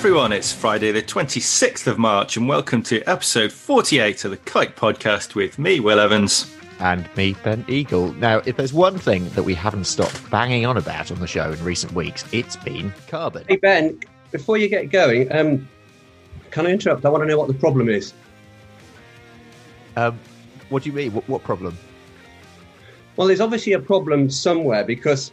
Hello, 0.00 0.12
everyone. 0.12 0.32
It's 0.32 0.50
Friday, 0.50 0.92
the 0.92 1.02
26th 1.02 1.86
of 1.86 1.98
March, 1.98 2.38
and 2.38 2.48
welcome 2.48 2.82
to 2.84 3.02
episode 3.02 3.52
48 3.52 4.24
of 4.24 4.30
the 4.30 4.38
Kite 4.38 4.74
Podcast 4.74 5.34
with 5.34 5.58
me, 5.58 5.78
Will 5.78 6.00
Evans. 6.00 6.56
And 6.78 7.06
me, 7.18 7.36
Ben 7.44 7.66
Eagle. 7.68 8.14
Now, 8.14 8.40
if 8.46 8.56
there's 8.56 8.72
one 8.72 8.96
thing 8.96 9.28
that 9.30 9.42
we 9.42 9.52
haven't 9.52 9.84
stopped 9.84 10.30
banging 10.30 10.64
on 10.64 10.78
about 10.78 11.10
on 11.10 11.18
the 11.18 11.26
show 11.26 11.52
in 11.52 11.62
recent 11.62 11.92
weeks, 11.92 12.24
it's 12.32 12.56
been 12.56 12.94
carbon. 13.08 13.44
Hey, 13.46 13.56
Ben, 13.56 14.00
before 14.30 14.56
you 14.56 14.70
get 14.70 14.90
going, 14.90 15.30
um, 15.32 15.68
can 16.50 16.66
I 16.66 16.70
interrupt? 16.70 17.04
I 17.04 17.10
want 17.10 17.22
to 17.22 17.28
know 17.28 17.38
what 17.38 17.48
the 17.48 17.54
problem 17.54 17.90
is. 17.90 18.14
Um, 19.98 20.18
what 20.70 20.82
do 20.82 20.88
you 20.88 20.96
mean? 20.96 21.12
What, 21.12 21.28
what 21.28 21.44
problem? 21.44 21.76
Well, 23.16 23.26
there's 23.26 23.42
obviously 23.42 23.74
a 23.74 23.80
problem 23.80 24.30
somewhere 24.30 24.82
because 24.82 25.30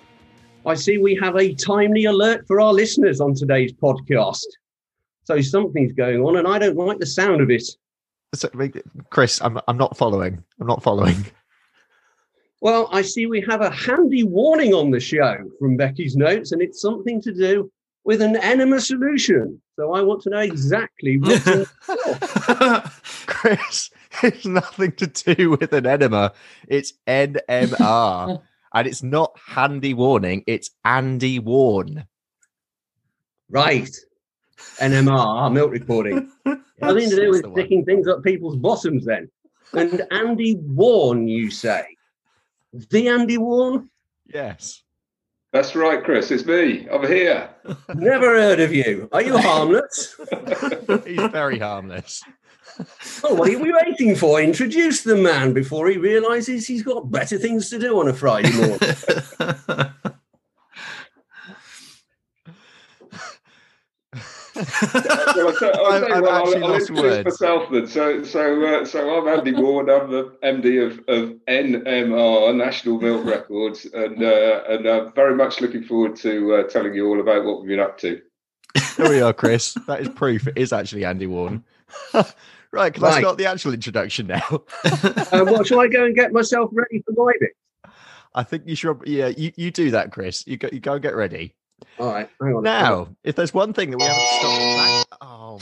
I 0.66 0.76
see 0.76 0.98
we 0.98 1.16
have 1.16 1.36
a 1.36 1.54
timely 1.54 2.06
alert 2.06 2.46
for 2.48 2.60
our 2.60 2.74
listeners 2.74 3.22
on 3.22 3.34
today's 3.34 3.74
podcast. 3.74 4.46
So 5.24 5.42
something's 5.42 5.94
going 5.94 6.22
on, 6.22 6.38
and 6.38 6.48
I 6.48 6.60
don't 6.60 6.78
like 6.78 7.00
the 7.00 7.06
sound 7.06 7.42
of 7.42 7.50
it. 7.50 7.64
So, 8.36 8.50
Chris, 9.10 9.42
I'm 9.42 9.60
I'm 9.68 9.78
not 9.78 9.98
following. 9.98 10.44
I'm 10.60 10.68
not 10.68 10.84
following. 10.84 11.26
Well, 12.60 12.90
I 12.92 13.02
see 13.02 13.28
we 13.28 13.42
have 13.42 13.62
a 13.62 13.70
handy 13.70 14.24
warning 14.24 14.74
on 14.74 14.92
the 14.92 15.00
show 15.00 15.38
from 15.60 15.78
Becky's 15.78 16.16
notes, 16.16 16.52
and 16.52 16.62
it's 16.62 16.82
something 16.82 17.22
to 17.22 17.34
do 17.34 17.72
with 18.04 18.22
an 18.22 18.38
enema 18.38 18.80
solution. 18.80 19.62
So 19.76 19.94
I 19.94 20.02
want 20.02 20.22
to 20.24 20.30
know 20.30 20.40
exactly 20.40 21.18
what's 21.18 21.46
in 21.46 21.66
Chris, 23.28 23.92
it's 24.24 24.46
nothing 24.46 24.94
to 24.94 25.08
do 25.08 25.52
with 25.52 25.74
an 25.74 25.86
enema. 25.86 26.34
It's 26.68 26.94
NMR. 27.06 28.42
and 28.74 28.88
it's 28.88 29.04
not 29.04 29.38
handy 29.46 29.94
warning, 29.94 30.44
it's 30.48 30.70
Andy 30.86 31.40
Warne. 31.40 32.06
Right. 33.50 33.90
NMR, 34.80 35.52
milk 35.52 35.72
recording. 35.72 36.32
Nothing 36.46 37.10
to 37.10 37.16
do 37.16 37.30
with 37.32 37.52
sticking 37.52 37.86
things 37.86 38.08
up 38.08 38.24
people's 38.24 38.56
bottoms 38.56 39.06
then. 39.06 39.30
And 39.74 40.04
Andy 40.12 40.56
Warne, 40.56 41.28
you 41.28 41.50
say? 41.50 41.86
The 42.74 43.08
Andy 43.10 43.38
Warne? 43.38 43.90
Yes. 44.28 44.84
That's 45.54 45.76
right, 45.76 46.04
Chris. 46.04 46.30
It's 46.30 46.46
me. 46.46 46.88
I'm 46.92 47.08
here. 47.08 47.50
Never 47.96 48.36
heard 48.36 48.60
of 48.60 48.74
you. 48.74 49.10
Are 49.12 49.22
you 49.22 49.38
harmless? 49.38 50.16
He's 51.06 51.32
very 51.32 51.58
harmless. 51.58 52.22
Oh, 53.24 53.34
what 53.34 53.50
are 53.50 53.60
we 53.60 53.74
waiting 53.74 54.16
for? 54.16 54.40
Introduce 54.42 55.04
the 55.04 55.16
man 55.16 55.54
before 55.54 55.88
he 55.90 55.98
realizes 55.98 56.68
he's 56.68 56.84
got 56.84 57.12
better 57.12 57.38
things 57.38 57.70
to 57.70 57.80
do 57.80 58.00
on 58.00 58.08
a 58.08 58.14
Friday 58.14 58.52
morning. 58.54 58.80
well, 64.58 65.54
I'll, 65.62 66.06
I'll, 66.06 66.14
I'll, 66.14 66.30
I'll 66.30 66.74
introduce 66.76 67.26
myself 67.26 67.70
then. 67.72 67.88
So, 67.88 68.24
so, 68.24 68.66
uh, 68.66 68.86
so 68.86 69.18
I'm 69.18 69.28
Andy 69.28 69.54
Warne. 69.54 69.90
I'm 69.90 70.12
the 70.12 70.36
MD 70.44 70.86
of, 70.86 71.00
of 71.08 71.36
NMR, 71.48 72.56
National 72.56 73.00
Milk 73.00 73.26
Records, 73.26 73.86
and 73.86 74.24
uh, 74.24 74.64
and 74.70 74.88
I'm 74.88 75.14
very 75.14 75.36
much 75.36 75.62
looking 75.62 75.84
forward 75.84 76.16
to 76.18 76.56
uh, 76.56 76.64
telling 76.64 76.94
you 76.94 77.08
all 77.08 77.20
about 77.20 77.46
what 77.46 77.62
we've 77.62 77.70
been 77.70 77.80
up 77.80 77.98
to. 78.00 78.22
There 78.98 79.10
we 79.10 79.22
are, 79.22 79.34
Chris. 79.34 79.76
That 79.88 80.02
is 80.02 80.10
proof. 80.10 80.48
It 80.48 80.58
is 80.58 80.74
actually 80.74 81.06
Andy 81.06 81.28
Warne. 81.28 81.64
right, 82.72 82.94
can 82.94 83.04
right. 83.04 83.16
I 83.16 83.20
start 83.20 83.38
the 83.38 83.46
actual 83.46 83.74
introduction 83.74 84.28
now? 84.28 84.44
uh, 84.84 85.46
what 85.46 85.68
shall 85.68 85.80
I 85.80 85.88
go 85.88 86.06
and 86.06 86.16
get 86.16 86.32
myself 86.32 86.70
ready 86.74 87.04
for 87.06 87.14
my 87.14 87.34
bit? 87.40 87.52
I 88.36 88.44
think 88.44 88.64
you 88.66 88.76
should. 88.76 89.02
Yeah, 89.06 89.28
you, 89.30 89.52
you 89.56 89.72
do 89.72 89.92
that, 89.92 90.12
Chris. 90.12 90.46
You 90.46 90.58
go. 90.58 90.70
You 90.72 90.80
go 90.80 90.94
and 90.94 91.02
get 91.02 91.16
ready. 91.16 91.56
All 92.00 92.12
right. 92.12 92.30
Hang 92.42 92.56
on. 92.56 92.64
Now, 92.64 93.10
if 93.24 93.36
there's 93.36 93.54
one 93.54 93.74
thing 93.74 93.92
that 93.92 93.98
we 93.98 94.04
haven't 94.04 94.28
stopped 94.40 94.60
back. 94.78 95.08
Oh. 95.22 95.60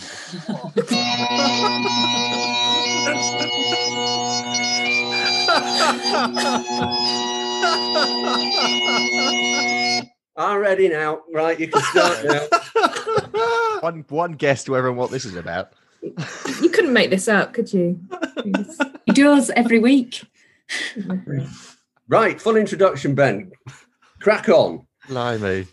I'm 10.37 10.59
ready 10.59 10.89
now. 10.89 11.21
Right, 11.33 11.57
you 11.59 11.67
can 11.67 11.81
start 11.81 12.25
now. 13.33 13.79
one 13.79 14.05
one 14.09 14.33
guess 14.33 14.63
to 14.65 14.75
everyone 14.75 14.97
what 14.97 15.11
this 15.11 15.23
is 15.25 15.35
about. 15.35 15.73
You 16.61 16.69
couldn't 16.69 16.93
make 16.93 17.09
this 17.09 17.27
up, 17.27 17.53
could 17.53 17.71
you? 17.73 17.99
he 19.05 19.11
does 19.11 19.51
every 19.55 19.79
week. 19.79 20.23
right, 22.07 22.39
full 22.39 22.55
introduction, 22.55 23.15
Ben. 23.15 23.51
Crack 24.21 24.47
on. 24.49 24.85
Blimey. 25.07 25.67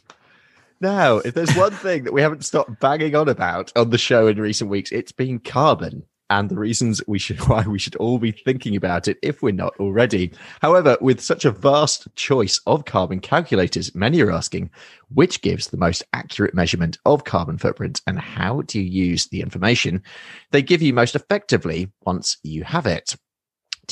Now, 0.80 1.18
if 1.18 1.34
there's 1.34 1.54
one 1.54 1.72
thing 1.72 2.04
that 2.04 2.12
we 2.12 2.22
haven't 2.22 2.44
stopped 2.44 2.80
banging 2.80 3.14
on 3.14 3.28
about 3.28 3.72
on 3.76 3.90
the 3.90 3.98
show 3.98 4.26
in 4.26 4.40
recent 4.40 4.68
weeks, 4.68 4.90
it's 4.90 5.12
been 5.12 5.38
carbon 5.38 6.04
and 6.32 6.48
the 6.48 6.58
reasons 6.58 7.02
we 7.06 7.18
should 7.18 7.38
why 7.48 7.62
we 7.66 7.78
should 7.78 7.94
all 7.96 8.18
be 8.18 8.32
thinking 8.32 8.74
about 8.74 9.06
it 9.06 9.18
if 9.22 9.42
we're 9.42 9.52
not 9.52 9.74
already. 9.78 10.32
However, 10.60 10.96
with 11.00 11.20
such 11.20 11.44
a 11.44 11.50
vast 11.50 12.08
choice 12.16 12.58
of 12.66 12.86
carbon 12.86 13.20
calculators, 13.20 13.94
many 13.94 14.20
are 14.22 14.32
asking 14.32 14.70
which 15.14 15.42
gives 15.42 15.68
the 15.68 15.76
most 15.76 16.02
accurate 16.14 16.54
measurement 16.54 16.96
of 17.04 17.24
carbon 17.24 17.58
footprint 17.58 18.00
and 18.06 18.18
how 18.18 18.62
do 18.62 18.80
you 18.80 19.04
use 19.10 19.26
the 19.26 19.42
information 19.42 20.02
they 20.52 20.62
give 20.62 20.80
you 20.80 20.94
most 20.94 21.14
effectively 21.14 21.92
once 22.06 22.38
you 22.42 22.64
have 22.64 22.86
it. 22.86 23.14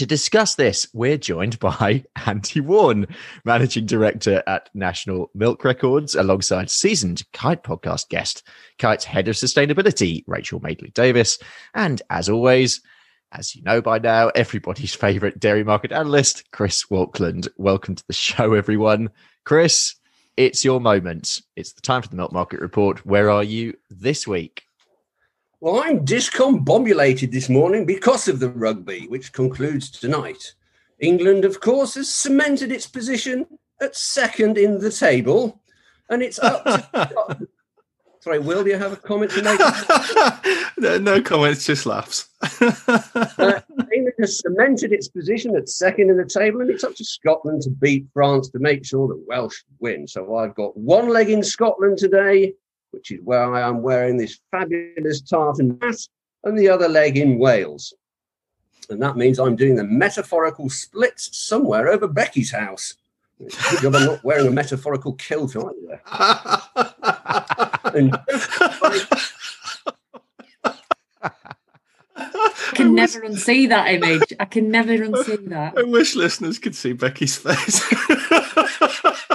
To 0.00 0.06
discuss 0.06 0.54
this, 0.54 0.88
we're 0.94 1.18
joined 1.18 1.58
by 1.58 2.02
Andy 2.24 2.60
Warne, 2.60 3.06
Managing 3.44 3.84
Director 3.84 4.42
at 4.46 4.70
National 4.72 5.30
Milk 5.34 5.62
Records, 5.62 6.14
alongside 6.14 6.70
seasoned 6.70 7.22
Kite 7.34 7.62
podcast 7.62 8.08
guest, 8.08 8.48
Kite's 8.78 9.04
Head 9.04 9.28
of 9.28 9.34
Sustainability, 9.34 10.24
Rachel 10.26 10.58
Madeley 10.60 10.88
Davis, 10.94 11.38
and 11.74 12.00
as 12.08 12.30
always, 12.30 12.80
as 13.32 13.54
you 13.54 13.60
know 13.60 13.82
by 13.82 13.98
now, 13.98 14.28
everybody's 14.28 14.94
favorite 14.94 15.38
dairy 15.38 15.64
market 15.64 15.92
analyst, 15.92 16.50
Chris 16.50 16.86
Walkland. 16.86 17.48
Welcome 17.58 17.94
to 17.94 18.04
the 18.06 18.14
show, 18.14 18.54
everyone. 18.54 19.10
Chris, 19.44 19.96
it's 20.38 20.64
your 20.64 20.80
moment. 20.80 21.42
It's 21.56 21.74
the 21.74 21.82
time 21.82 22.00
for 22.00 22.08
the 22.08 22.16
Milk 22.16 22.32
Market 22.32 22.60
Report. 22.60 23.04
Where 23.04 23.28
are 23.28 23.44
you 23.44 23.74
this 23.90 24.26
week? 24.26 24.62
Well, 25.62 25.82
I'm 25.82 26.06
discombobulated 26.06 27.32
this 27.32 27.50
morning 27.50 27.84
because 27.84 28.28
of 28.28 28.40
the 28.40 28.48
rugby, 28.48 29.06
which 29.08 29.34
concludes 29.34 29.90
tonight. 29.90 30.54
England, 31.00 31.44
of 31.44 31.60
course, 31.60 31.96
has 31.96 32.12
cemented 32.12 32.72
its 32.72 32.86
position 32.86 33.46
at 33.82 33.94
second 33.94 34.56
in 34.56 34.78
the 34.78 34.90
table, 34.90 35.60
and 36.08 36.22
it's 36.22 36.38
up 36.38 36.64
to. 36.64 37.46
Sorry, 38.20 38.38
Will, 38.38 38.64
do 38.64 38.70
you 38.70 38.78
have 38.78 38.92
a 38.92 38.96
comment 38.96 39.32
to 39.32 39.42
make? 39.42 39.58
no, 40.78 40.98
no 40.98 41.22
comments, 41.22 41.66
just 41.66 41.84
laughs. 41.84 42.30
uh, 42.60 43.60
England 43.94 44.14
has 44.18 44.40
cemented 44.40 44.92
its 44.92 45.08
position 45.08 45.56
at 45.56 45.68
second 45.68 46.08
in 46.08 46.16
the 46.16 46.24
table, 46.24 46.62
and 46.62 46.70
it's 46.70 46.84
up 46.84 46.94
to 46.94 47.04
Scotland 47.04 47.62
to 47.62 47.70
beat 47.70 48.06
France 48.14 48.48
to 48.50 48.58
make 48.58 48.86
sure 48.86 49.08
that 49.08 49.24
Welsh 49.26 49.62
win. 49.78 50.06
So 50.06 50.36
I've 50.36 50.54
got 50.54 50.74
one 50.74 51.10
leg 51.10 51.28
in 51.28 51.42
Scotland 51.42 51.98
today, 51.98 52.54
which 52.90 53.10
is 53.10 53.20
where 53.22 53.54
I 53.54 53.68
am 53.68 53.82
wearing 53.82 54.16
this 54.16 54.38
fabulous 54.50 55.20
tartan 55.20 55.78
hat, 55.80 55.96
and 56.44 56.58
the 56.58 56.68
other 56.68 56.88
leg 56.88 57.16
in 57.16 57.38
Wales. 57.38 57.94
And 58.88 59.00
that 59.02 59.16
means 59.16 59.38
I'm 59.38 59.56
doing 59.56 59.76
the 59.76 59.84
metaphorical 59.84 60.68
splits 60.68 61.36
somewhere 61.36 61.88
over 61.88 62.08
Becky's 62.08 62.50
house. 62.50 62.94
Good 63.38 63.80
job 63.80 63.94
I'm 63.94 64.06
not 64.06 64.24
wearing 64.24 64.48
a 64.48 64.50
metaphorical 64.50 65.14
kilt 65.14 65.56
either. 65.56 66.00
and 67.94 68.14
I 72.16 72.72
can 72.74 72.94
never 72.94 73.20
unsee 73.20 73.68
that 73.68 73.88
image. 73.88 74.32
I 74.38 74.44
can 74.44 74.70
never 74.70 74.92
unsee 74.98 75.48
that. 75.48 75.74
I 75.76 75.82
wish 75.84 76.14
listeners 76.14 76.58
could 76.58 76.74
see 76.74 76.92
Becky's 76.92 77.36
face. 77.36 77.80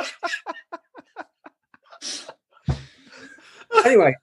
anyway, 3.86 4.16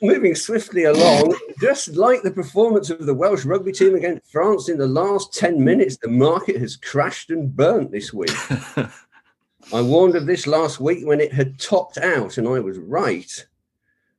moving 0.00 0.34
swiftly 0.34 0.84
along, 0.84 1.36
just 1.60 1.96
like 1.96 2.22
the 2.22 2.30
performance 2.30 2.90
of 2.90 3.04
the 3.04 3.14
Welsh 3.14 3.44
rugby 3.44 3.72
team 3.72 3.94
against 3.94 4.30
France 4.30 4.68
in 4.68 4.78
the 4.78 4.86
last 4.86 5.34
10 5.34 5.62
minutes, 5.62 5.96
the 5.96 6.08
market 6.08 6.56
has 6.56 6.76
crashed 6.76 7.30
and 7.30 7.54
burnt 7.54 7.90
this 7.90 8.12
week. 8.12 8.30
I 9.72 9.82
warned 9.82 10.14
of 10.14 10.26
this 10.26 10.46
last 10.46 10.80
week 10.80 11.06
when 11.06 11.20
it 11.20 11.32
had 11.32 11.58
topped 11.58 11.98
out, 11.98 12.38
and 12.38 12.48
I 12.48 12.60
was 12.60 12.78
right. 12.78 13.46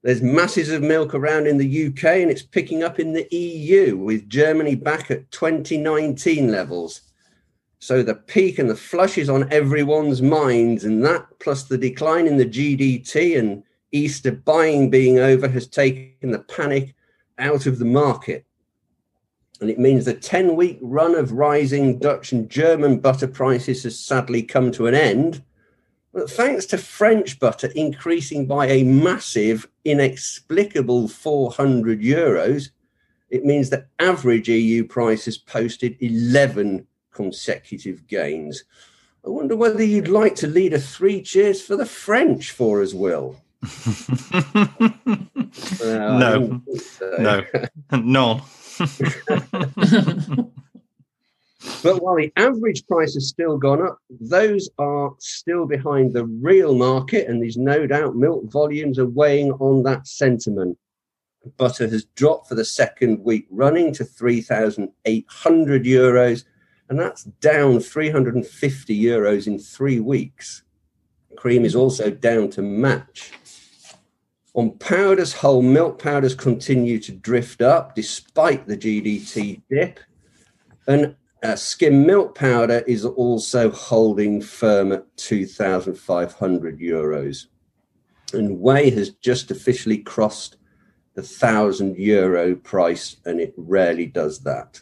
There's 0.03 0.21
masses 0.21 0.69
of 0.69 0.81
milk 0.81 1.13
around 1.13 1.47
in 1.47 1.57
the 1.57 1.87
UK, 1.87 2.03
and 2.03 2.29
it's 2.29 2.43
picking 2.43 2.83
up 2.83 2.99
in 2.99 3.13
the 3.13 3.27
EU, 3.35 3.97
with 3.97 4.29
Germany 4.29 4.75
back 4.75 5.09
at 5.11 5.31
2019 5.31 6.51
levels. 6.51 7.01
So 7.79 8.03
the 8.03 8.15
peak 8.15 8.59
and 8.59 8.69
the 8.69 8.75
flush 8.75 9.17
is 9.17 9.29
on 9.29 9.51
everyone's 9.51 10.21
minds, 10.21 10.83
and 10.83 11.03
that 11.05 11.25
plus 11.39 11.63
the 11.63 11.77
decline 11.77 12.27
in 12.27 12.37
the 12.37 12.45
GDT 12.45 13.39
and 13.39 13.63
Easter 13.91 14.31
buying 14.31 14.89
being 14.89 15.19
over 15.19 15.47
has 15.47 15.67
taken 15.67 16.31
the 16.31 16.39
panic 16.39 16.95
out 17.37 17.65
of 17.65 17.79
the 17.79 17.85
market. 17.85 18.45
And 19.61 19.69
it 19.69 19.79
means 19.79 20.05
the 20.05 20.13
10 20.13 20.55
week 20.55 20.79
run 20.81 21.15
of 21.15 21.33
rising 21.33 21.99
Dutch 21.99 22.31
and 22.31 22.49
German 22.49 22.99
butter 22.99 23.27
prices 23.27 23.83
has 23.83 23.99
sadly 23.99 24.41
come 24.41 24.71
to 24.71 24.87
an 24.87 24.95
end. 24.95 25.43
But 26.13 26.29
thanks 26.29 26.65
to 26.67 26.77
French 26.77 27.39
butter 27.39 27.69
increasing 27.75 28.47
by 28.47 28.67
a 28.67 28.83
massive, 28.83 29.67
inexplicable 29.85 31.07
400 31.07 32.01
euros, 32.01 32.69
it 33.29 33.45
means 33.45 33.69
that 33.69 33.87
average 33.99 34.49
EU 34.49 34.85
prices 34.85 35.37
posted 35.37 35.97
11 35.99 36.87
consecutive 37.11 38.07
gains. 38.07 38.63
I 39.25 39.29
wonder 39.29 39.55
whether 39.55 39.83
you'd 39.83 40.07
like 40.07 40.35
to 40.35 40.47
lead 40.47 40.73
a 40.73 40.79
three 40.79 41.21
cheers 41.21 41.61
for 41.61 41.75
the 41.75 41.85
French 41.85 42.51
for 42.51 42.81
us, 42.81 42.93
Will. 42.93 43.35
No, 45.81 46.61
so. 46.77 47.15
no, 47.19 47.43
none. 47.91 48.41
but 51.83 52.01
while 52.01 52.15
the 52.15 52.31
average 52.37 52.87
price 52.87 53.13
has 53.15 53.27
still 53.27 53.57
gone 53.57 53.85
up, 53.85 53.99
those 54.21 54.69
are 54.77 55.11
still 55.19 55.65
behind 55.65 56.13
the 56.13 56.25
real 56.25 56.73
market, 56.75 57.27
and 57.27 57.41
there's 57.41 57.57
no 57.57 57.85
doubt 57.85 58.15
milk 58.15 58.49
volumes 58.49 58.97
are 58.97 59.09
weighing 59.09 59.51
on 59.53 59.83
that 59.83 60.07
sentiment. 60.07 60.77
Butter 61.57 61.87
has 61.87 62.05
dropped 62.15 62.47
for 62.47 62.55
the 62.55 62.65
second 62.65 63.23
week 63.23 63.45
running 63.49 63.93
to 63.93 64.05
3,800 64.05 65.83
euros, 65.83 66.45
and 66.89 66.99
that's 66.99 67.23
down 67.23 67.79
350 67.81 69.03
euros 69.03 69.47
in 69.47 69.59
three 69.59 69.99
weeks. 69.99 70.63
Cream 71.35 71.65
is 71.65 71.75
also 71.75 72.09
down 72.09 72.49
to 72.51 72.61
match. 72.61 73.31
On 74.59 74.71
powders, 74.71 75.31
whole 75.31 75.61
milk 75.61 76.03
powders 76.03 76.35
continue 76.35 76.99
to 76.99 77.13
drift 77.13 77.61
up 77.61 77.95
despite 77.95 78.67
the 78.67 78.75
GDT 78.75 79.61
dip. 79.69 80.01
And 80.85 81.15
uh, 81.41 81.55
skim 81.55 82.05
milk 82.05 82.35
powder 82.35 82.79
is 82.85 83.05
also 83.05 83.71
holding 83.71 84.41
firm 84.41 84.91
at 84.91 85.05
2,500 85.15 86.77
euros. 86.77 87.45
And 88.33 88.59
whey 88.59 88.89
has 88.89 89.11
just 89.11 89.49
officially 89.49 89.99
crossed 89.99 90.57
the 91.13 91.21
1,000 91.21 91.95
euro 91.95 92.57
price, 92.57 93.15
and 93.23 93.39
it 93.39 93.53
rarely 93.55 94.07
does 94.07 94.39
that. 94.39 94.81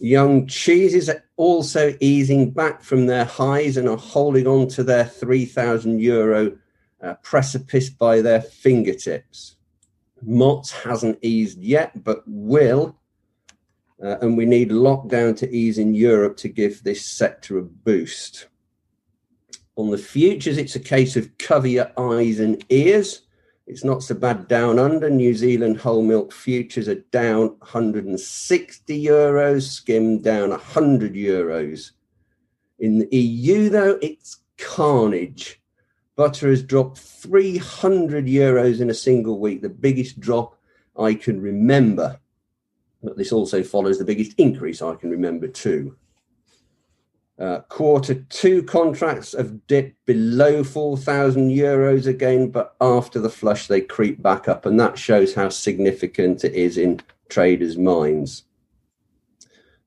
Young 0.00 0.48
cheeses 0.48 1.08
are 1.08 1.22
also 1.36 1.94
easing 2.00 2.50
back 2.50 2.82
from 2.82 3.06
their 3.06 3.26
highs 3.26 3.76
and 3.76 3.88
are 3.88 3.96
holding 3.96 4.48
on 4.48 4.66
to 4.70 4.82
their 4.82 5.04
3,000 5.04 6.00
euro 6.00 6.58
uh, 7.02 7.14
precipice 7.22 7.90
by 7.90 8.20
their 8.20 8.40
fingertips. 8.40 9.56
Mott's 10.22 10.70
hasn't 10.70 11.18
eased 11.22 11.62
yet, 11.62 12.04
but 12.04 12.22
will. 12.26 12.96
Uh, 14.02 14.16
and 14.20 14.36
we 14.36 14.44
need 14.44 14.70
lockdown 14.70 15.36
to 15.36 15.50
ease 15.54 15.78
in 15.78 15.94
Europe 15.94 16.36
to 16.36 16.48
give 16.48 16.82
this 16.82 17.04
sector 17.04 17.58
a 17.58 17.62
boost. 17.62 18.48
On 19.76 19.90
the 19.90 19.98
futures, 19.98 20.58
it's 20.58 20.76
a 20.76 20.80
case 20.80 21.16
of 21.16 21.36
cover 21.38 21.66
your 21.66 21.90
eyes 21.98 22.40
and 22.40 22.64
ears. 22.70 23.22
It's 23.66 23.84
not 23.84 24.02
so 24.02 24.14
bad 24.14 24.48
down 24.48 24.78
under. 24.78 25.10
New 25.10 25.34
Zealand 25.34 25.78
whole 25.78 26.02
milk 26.02 26.32
futures 26.32 26.88
are 26.88 27.02
down 27.10 27.56
160 27.58 29.04
euros, 29.04 29.62
skim 29.62 30.20
down 30.20 30.50
100 30.50 31.14
euros. 31.14 31.90
In 32.78 32.98
the 32.98 33.16
EU, 33.16 33.68
though, 33.68 33.98
it's 34.00 34.38
carnage. 34.56 35.60
Butter 36.16 36.48
has 36.48 36.62
dropped 36.62 36.98
300 36.98 38.26
euros 38.26 38.80
in 38.80 38.88
a 38.88 38.94
single 38.94 39.38
week, 39.38 39.60
the 39.60 39.68
biggest 39.68 40.18
drop 40.18 40.58
I 40.98 41.14
can 41.14 41.40
remember. 41.40 42.18
But 43.02 43.18
this 43.18 43.32
also 43.32 43.62
follows 43.62 43.98
the 43.98 44.04
biggest 44.04 44.32
increase 44.38 44.80
I 44.80 44.94
can 44.94 45.10
remember, 45.10 45.46
too. 45.46 45.96
Uh, 47.38 47.60
quarter 47.68 48.14
two 48.30 48.62
contracts 48.62 49.32
have 49.32 49.66
dipped 49.66 50.06
below 50.06 50.64
4,000 50.64 51.50
euros 51.50 52.06
again, 52.06 52.50
but 52.50 52.74
after 52.80 53.20
the 53.20 53.28
flush, 53.28 53.66
they 53.66 53.82
creep 53.82 54.22
back 54.22 54.48
up. 54.48 54.64
And 54.64 54.80
that 54.80 54.98
shows 54.98 55.34
how 55.34 55.50
significant 55.50 56.44
it 56.44 56.54
is 56.54 56.78
in 56.78 57.00
traders' 57.28 57.76
minds. 57.76 58.44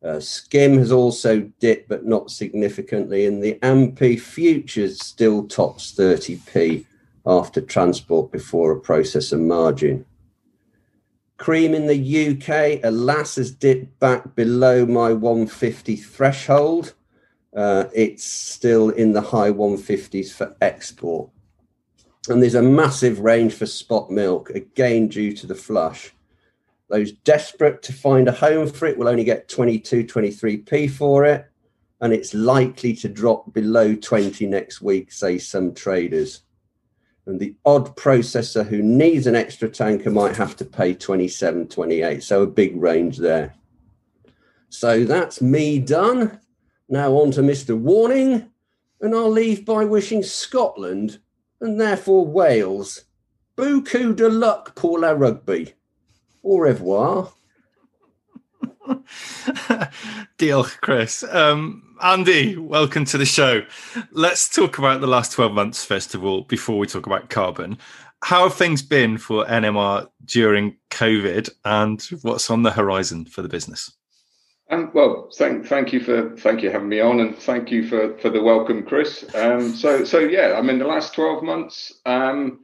Uh, 0.03 0.19
Skim 0.19 0.77
has 0.77 0.91
also 0.91 1.41
dipped, 1.59 1.89
but 1.89 2.05
not 2.05 2.31
significantly. 2.31 3.25
And 3.25 3.43
the 3.43 3.59
AMP 3.61 3.99
futures 4.19 4.99
still 5.03 5.47
tops 5.47 5.93
30p 5.93 6.85
after 7.25 7.61
transport 7.61 8.31
before 8.31 8.71
a 8.71 8.79
processor 8.79 9.39
margin. 9.39 10.05
Cream 11.37 11.73
in 11.73 11.87
the 11.87 12.31
UK, 12.31 12.83
alas, 12.83 13.35
has 13.35 13.51
dipped 13.51 13.99
back 13.99 14.35
below 14.35 14.85
my 14.85 15.13
150 15.13 15.95
threshold 15.95 16.93
uh, 17.55 17.85
it's 17.93 18.23
still 18.23 18.89
in 18.89 19.13
the 19.13 19.21
high 19.21 19.51
150s 19.51 20.31
for 20.31 20.55
export. 20.61 21.29
And 22.27 22.41
there's 22.41 22.55
a 22.55 22.61
massive 22.61 23.19
range 23.19 23.53
for 23.53 23.65
spot 23.65 24.11
milk, 24.11 24.51
again 24.51 25.07
due 25.07 25.35
to 25.37 25.47
the 25.47 25.55
flush. 25.55 26.13
Those 26.89 27.11
desperate 27.11 27.81
to 27.83 27.93
find 27.93 28.27
a 28.27 28.31
home 28.31 28.67
for 28.67 28.87
it 28.87 28.97
will 28.97 29.07
only 29.07 29.23
get 29.23 29.47
22, 29.47 30.05
23p 30.05 30.89
for 30.89 31.25
it. 31.25 31.45
And 32.01 32.13
it's 32.13 32.33
likely 32.33 32.93
to 32.95 33.09
drop 33.09 33.53
below 33.53 33.95
20 33.95 34.45
next 34.47 34.81
week, 34.81 35.11
say 35.11 35.37
some 35.37 35.73
traders. 35.73 36.41
And 37.25 37.39
the 37.39 37.55
odd 37.65 37.95
processor 37.95 38.65
who 38.65 38.81
needs 38.81 39.27
an 39.27 39.35
extra 39.35 39.69
tanker 39.69 40.09
might 40.09 40.35
have 40.35 40.55
to 40.57 40.65
pay 40.65 40.93
27, 40.95 41.67
28. 41.67 42.23
So 42.23 42.43
a 42.43 42.47
big 42.47 42.75
range 42.75 43.17
there. 43.17 43.53
So 44.69 45.03
that's 45.03 45.41
me 45.41 45.79
done. 45.79 46.39
Now 46.87 47.13
on 47.13 47.31
to 47.31 47.41
Mr. 47.41 47.77
Warning, 47.77 48.49
and 49.01 49.13
I'll 49.13 49.29
leave 49.29 49.65
by 49.65 49.85
wishing 49.85 50.23
Scotland 50.23 51.19
and 51.61 51.79
therefore 51.79 52.25
Wales 52.25 53.03
beaucoup 53.55 54.15
de 54.15 54.29
luck 54.29 54.75
pour 54.75 54.99
la 54.99 55.11
rugby. 55.11 55.73
Au 56.49 56.57
revoir. 56.57 57.31
Deal, 60.39 60.63
Chris. 60.63 61.23
Um, 61.29 61.95
Andy, 62.01 62.57
welcome 62.57 63.05
to 63.05 63.19
the 63.19 63.25
show. 63.25 63.61
Let's 64.09 64.49
talk 64.49 64.79
about 64.79 64.99
the 64.99 65.05
last 65.05 65.31
12 65.33 65.53
months, 65.53 65.85
first 65.85 66.15
of 66.15 66.25
all, 66.25 66.41
before 66.41 66.79
we 66.79 66.87
talk 66.87 67.05
about 67.05 67.29
carbon. 67.29 67.77
How 68.23 68.45
have 68.45 68.55
things 68.55 68.81
been 68.81 69.19
for 69.19 69.45
NMR 69.45 70.09
during 70.25 70.75
COVID 70.89 71.51
and 71.65 72.01
what's 72.23 72.49
on 72.49 72.63
the 72.63 72.71
horizon 72.71 73.25
for 73.25 73.43
the 73.43 73.47
business? 73.47 73.95
Um, 74.71 74.89
well, 74.95 75.29
thank 75.37 75.67
thank 75.67 75.93
you 75.93 75.99
for 75.99 76.35
thank 76.37 76.63
you 76.63 76.71
having 76.71 76.89
me 76.89 76.99
on, 76.99 77.19
and 77.19 77.37
thank 77.37 77.69
you 77.69 77.87
for 77.87 78.17
for 78.17 78.31
the 78.31 78.41
welcome, 78.41 78.83
Chris. 78.83 79.23
Um, 79.35 79.69
so 79.69 80.03
so 80.03 80.17
yeah, 80.17 80.55
I 80.57 80.63
mean 80.63 80.79
the 80.79 80.85
last 80.85 81.13
twelve 81.13 81.43
months, 81.43 81.93
um, 82.07 82.61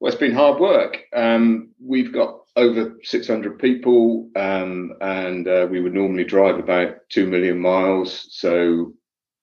well, 0.00 0.10
it's 0.10 0.20
been 0.20 0.34
hard 0.34 0.60
work. 0.60 1.04
Um, 1.12 1.70
we've 1.80 2.12
got 2.12 2.41
over 2.56 2.96
six 3.02 3.26
hundred 3.26 3.58
people, 3.58 4.28
um, 4.36 4.92
and 5.00 5.48
uh, 5.48 5.66
we 5.70 5.80
would 5.80 5.94
normally 5.94 6.24
drive 6.24 6.58
about 6.58 6.96
two 7.08 7.26
million 7.26 7.58
miles. 7.58 8.28
So 8.30 8.92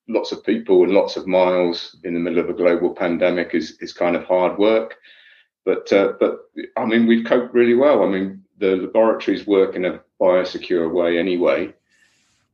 lots 0.08 0.32
of 0.32 0.44
people 0.44 0.84
and 0.84 0.92
lots 0.92 1.16
of 1.16 1.28
miles 1.28 1.98
in 2.04 2.14
the 2.14 2.20
middle 2.20 2.40
of 2.40 2.50
a 2.50 2.54
global 2.54 2.94
pandemic 2.94 3.54
is 3.54 3.78
is 3.80 3.94
kind 3.94 4.16
of 4.16 4.24
hard 4.26 4.58
work. 4.58 4.96
But 5.66 5.92
uh, 5.94 6.14
but 6.20 6.40
I 6.78 6.86
mean 6.86 7.08
we've 7.08 7.26
coped 7.26 7.54
really 7.54 7.76
well. 7.76 8.04
I 8.04 8.08
mean 8.08 8.44
the 8.58 8.76
laboratories 8.76 9.48
work 9.48 9.76
in 9.76 9.86
a 9.86 10.02
biosecure 10.20 10.92
way 10.92 11.18
anyway. 11.18 11.74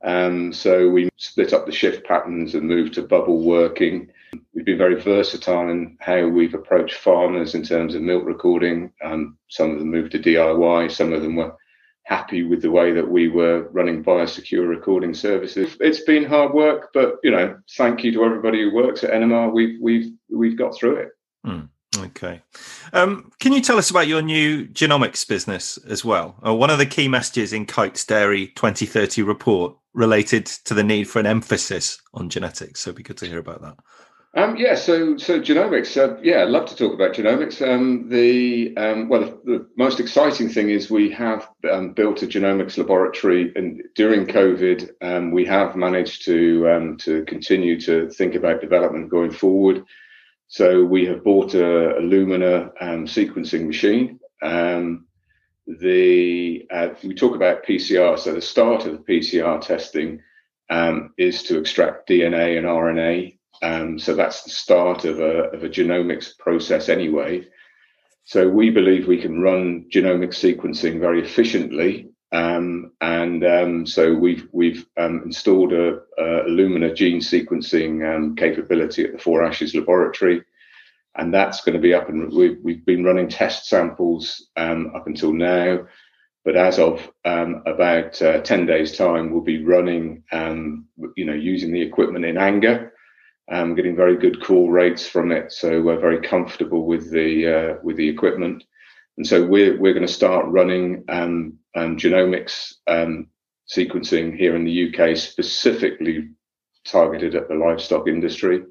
Um, 0.06 0.52
so 0.52 0.88
we 0.88 1.10
split 1.16 1.52
up 1.52 1.66
the 1.66 1.72
shift 1.72 2.06
patterns 2.06 2.54
and 2.54 2.68
moved 2.68 2.94
to 2.94 3.02
bubble 3.02 3.42
working. 3.42 4.08
We've 4.54 4.64
been 4.64 4.78
very 4.78 5.00
versatile 5.00 5.68
in 5.68 5.98
how 6.00 6.28
we've 6.28 6.54
approached 6.54 6.94
farmers 6.94 7.56
in 7.56 7.64
terms 7.64 7.94
of 7.94 8.02
milk 8.02 8.24
recording. 8.24 8.92
Um, 9.04 9.36
some 9.48 9.72
of 9.72 9.80
them 9.80 9.90
moved 9.90 10.12
to 10.12 10.20
DIY, 10.20 10.92
some 10.92 11.12
of 11.12 11.22
them 11.22 11.34
were 11.34 11.56
happy 12.04 12.44
with 12.44 12.62
the 12.62 12.70
way 12.70 12.92
that 12.92 13.08
we 13.08 13.26
were 13.26 13.68
running 13.72 14.04
biosecure 14.04 14.68
recording 14.68 15.12
services. 15.12 15.76
It's 15.80 16.00
been 16.02 16.24
hard 16.24 16.54
work, 16.54 16.90
but 16.94 17.16
you 17.24 17.32
know, 17.32 17.58
thank 17.76 18.04
you 18.04 18.12
to 18.12 18.24
everybody 18.24 18.62
who 18.62 18.72
works 18.72 19.02
at 19.02 19.10
NMR. 19.10 19.52
We've 19.52 19.76
we've 19.80 20.12
we've 20.30 20.56
got 20.56 20.76
through 20.76 20.96
it. 20.96 21.08
Mm. 21.44 21.68
Okay. 21.98 22.42
Um, 22.92 23.32
can 23.40 23.52
you 23.52 23.60
tell 23.60 23.78
us 23.78 23.90
about 23.90 24.06
your 24.06 24.22
new 24.22 24.66
genomics 24.66 25.26
business 25.26 25.78
as 25.88 26.04
well? 26.04 26.36
Uh, 26.44 26.54
one 26.54 26.70
of 26.70 26.78
the 26.78 26.86
key 26.86 27.08
messages 27.08 27.52
in 27.52 27.66
Kite's 27.66 28.04
Dairy 28.04 28.48
2030 28.48 29.22
report 29.22 29.76
related 29.96 30.46
to 30.46 30.74
the 30.74 30.84
need 30.84 31.04
for 31.04 31.18
an 31.18 31.26
emphasis 31.26 32.00
on 32.14 32.28
genetics. 32.28 32.80
So 32.80 32.90
it'd 32.90 32.98
be 32.98 33.02
good 33.02 33.16
to 33.18 33.26
hear 33.26 33.38
about 33.38 33.62
that. 33.62 33.76
Um, 34.34 34.54
yeah, 34.58 34.74
so 34.74 35.16
so 35.16 35.40
genomics. 35.40 35.96
Uh, 35.96 36.20
yeah, 36.22 36.42
I'd 36.42 36.50
love 36.50 36.66
to 36.66 36.76
talk 36.76 36.92
about 36.92 37.14
genomics. 37.14 37.66
Um, 37.66 38.10
the 38.10 38.76
um, 38.76 39.08
well, 39.08 39.22
the, 39.22 39.40
the, 39.46 39.68
most 39.78 39.98
exciting 39.98 40.50
thing 40.50 40.68
is 40.68 40.90
we 40.90 41.10
have 41.12 41.48
um, 41.72 41.94
built 41.94 42.22
a 42.22 42.26
genomics 42.26 42.76
laboratory, 42.76 43.50
and 43.56 43.82
during 43.94 44.26
COVID, 44.26 44.90
um, 45.00 45.30
we 45.30 45.46
have 45.46 45.74
managed 45.74 46.26
to 46.26 46.68
um, 46.68 46.98
to 46.98 47.24
continue 47.24 47.80
to 47.80 48.10
think 48.10 48.34
about 48.34 48.60
development 48.60 49.08
going 49.08 49.30
forward. 49.30 49.82
So 50.48 50.84
we 50.84 51.06
have 51.06 51.24
bought 51.24 51.54
a, 51.54 51.96
a 51.96 52.02
Illumina 52.02 52.70
um, 52.78 53.06
sequencing 53.06 53.66
machine. 53.66 54.20
The 55.66 56.66
uh, 56.70 56.88
we 57.02 57.14
talk 57.14 57.34
about 57.34 57.64
PCR. 57.66 58.18
So 58.18 58.32
the 58.32 58.40
start 58.40 58.86
of 58.86 58.92
the 58.92 58.98
PCR 59.12 59.60
testing 59.60 60.22
um, 60.70 61.12
is 61.18 61.42
to 61.44 61.58
extract 61.58 62.08
DNA 62.08 62.56
and 62.56 62.66
RNA 62.66 63.36
Um, 63.62 63.98
so 63.98 64.14
that's 64.14 64.42
the 64.42 64.50
start 64.50 65.04
of 65.04 65.20
a, 65.20 65.50
of 65.50 65.64
a 65.64 65.68
genomics 65.68 66.36
process 66.38 66.88
anyway. 66.88 67.46
So 68.24 68.48
we 68.48 68.70
believe 68.70 69.06
we 69.06 69.20
can 69.20 69.40
run 69.40 69.86
genomic 69.92 70.30
sequencing 70.30 71.00
very 71.00 71.22
efficiently. 71.22 72.10
Um, 72.32 72.92
and 73.00 73.44
um, 73.44 73.86
so 73.86 74.12
we've 74.12 74.48
we've 74.52 74.84
um, 74.96 75.22
installed 75.24 75.72
a, 75.72 76.00
a, 76.18 76.48
Illumina 76.48 76.94
gene 76.94 77.20
sequencing 77.20 78.04
um, 78.04 78.34
capability 78.34 79.04
at 79.04 79.12
the 79.12 79.18
Four 79.18 79.44
Ashes 79.44 79.74
laboratory, 79.74 80.42
and 81.16 81.32
that's 81.32 81.62
going 81.62 81.74
to 81.74 81.80
be 81.80 81.94
up 81.94 82.08
and 82.08 82.32
we've, 82.32 82.58
we've 82.62 82.84
been 82.84 83.04
running 83.04 83.28
test 83.28 83.68
samples 83.68 84.48
um, 84.56 84.92
up 84.94 85.06
until 85.06 85.32
now. 85.32 85.86
But 86.44 86.56
as 86.56 86.78
of 86.78 87.10
um, 87.24 87.62
about 87.66 88.22
uh, 88.22 88.40
ten 88.42 88.66
days' 88.66 88.96
time, 88.96 89.32
we'll 89.32 89.40
be 89.40 89.64
running, 89.64 90.22
you 90.32 91.24
know, 91.24 91.34
using 91.34 91.72
the 91.72 91.82
equipment 91.82 92.24
in 92.24 92.38
anger 92.38 92.92
um, 93.50 93.74
getting 93.74 93.96
very 93.96 94.16
good 94.16 94.42
call 94.42 94.70
rates 94.70 95.06
from 95.06 95.30
it. 95.30 95.52
So 95.52 95.80
we're 95.80 96.00
very 96.00 96.20
comfortable 96.20 96.86
with 96.86 97.10
the 97.10 97.46
uh, 97.46 97.74
with 97.82 97.96
the 97.96 98.08
equipment, 98.08 98.64
and 99.16 99.26
so 99.26 99.44
we're 99.44 99.78
we're 99.78 99.94
going 99.94 100.06
to 100.06 100.12
start 100.12 100.46
running 100.46 101.04
um, 101.08 101.58
um, 101.74 101.96
genomics 101.96 102.74
um, 102.86 103.28
sequencing 103.72 104.36
here 104.36 104.56
in 104.56 104.64
the 104.64 104.92
UK, 104.92 105.16
specifically 105.16 106.30
targeted 106.84 107.34
at 107.34 107.48
the 107.48 107.54
livestock 107.54 108.08
industry. 108.08 108.64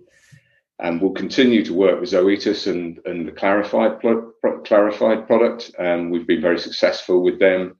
And 0.80 1.02
we'll 1.02 1.12
continue 1.14 1.64
to 1.64 1.74
work 1.74 2.02
with 2.02 2.10
Zoetis 2.10 2.70
and, 2.70 3.00
and 3.06 3.28
the 3.28 3.32
Clarifide 3.32 4.00
pro- 4.02 4.62
Clarifide 4.64 5.26
product. 5.26 5.72
Um, 5.80 6.10
we've 6.10 6.28
been 6.28 6.42
very 6.42 6.60
successful 6.60 7.24
with 7.24 7.40
them 7.40 7.78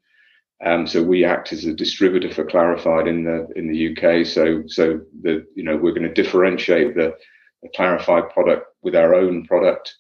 um, 0.64 0.88
so 0.88 1.04
we 1.04 1.26
act 1.26 1.52
as 1.52 1.66
a 1.66 1.74
distributor 1.74 2.34
for 2.34 2.46
Clarifide 2.46 3.08
in 3.08 3.24
the 3.24 3.48
in 3.56 3.68
the 3.68 3.92
UK. 3.92 4.26
So 4.26 4.64
so 4.68 5.02
the 5.22 5.46
you 5.56 5.64
know 5.64 5.76
we're 5.76 5.92
going 5.92 6.08
to 6.08 6.22
differentiate 6.22 6.96
the, 6.96 7.16
the 7.62 7.70
Clarifide 7.76 8.30
product 8.30 8.66
with 8.82 8.96
our 8.96 9.14
own 9.14 9.46
product, 9.46 9.94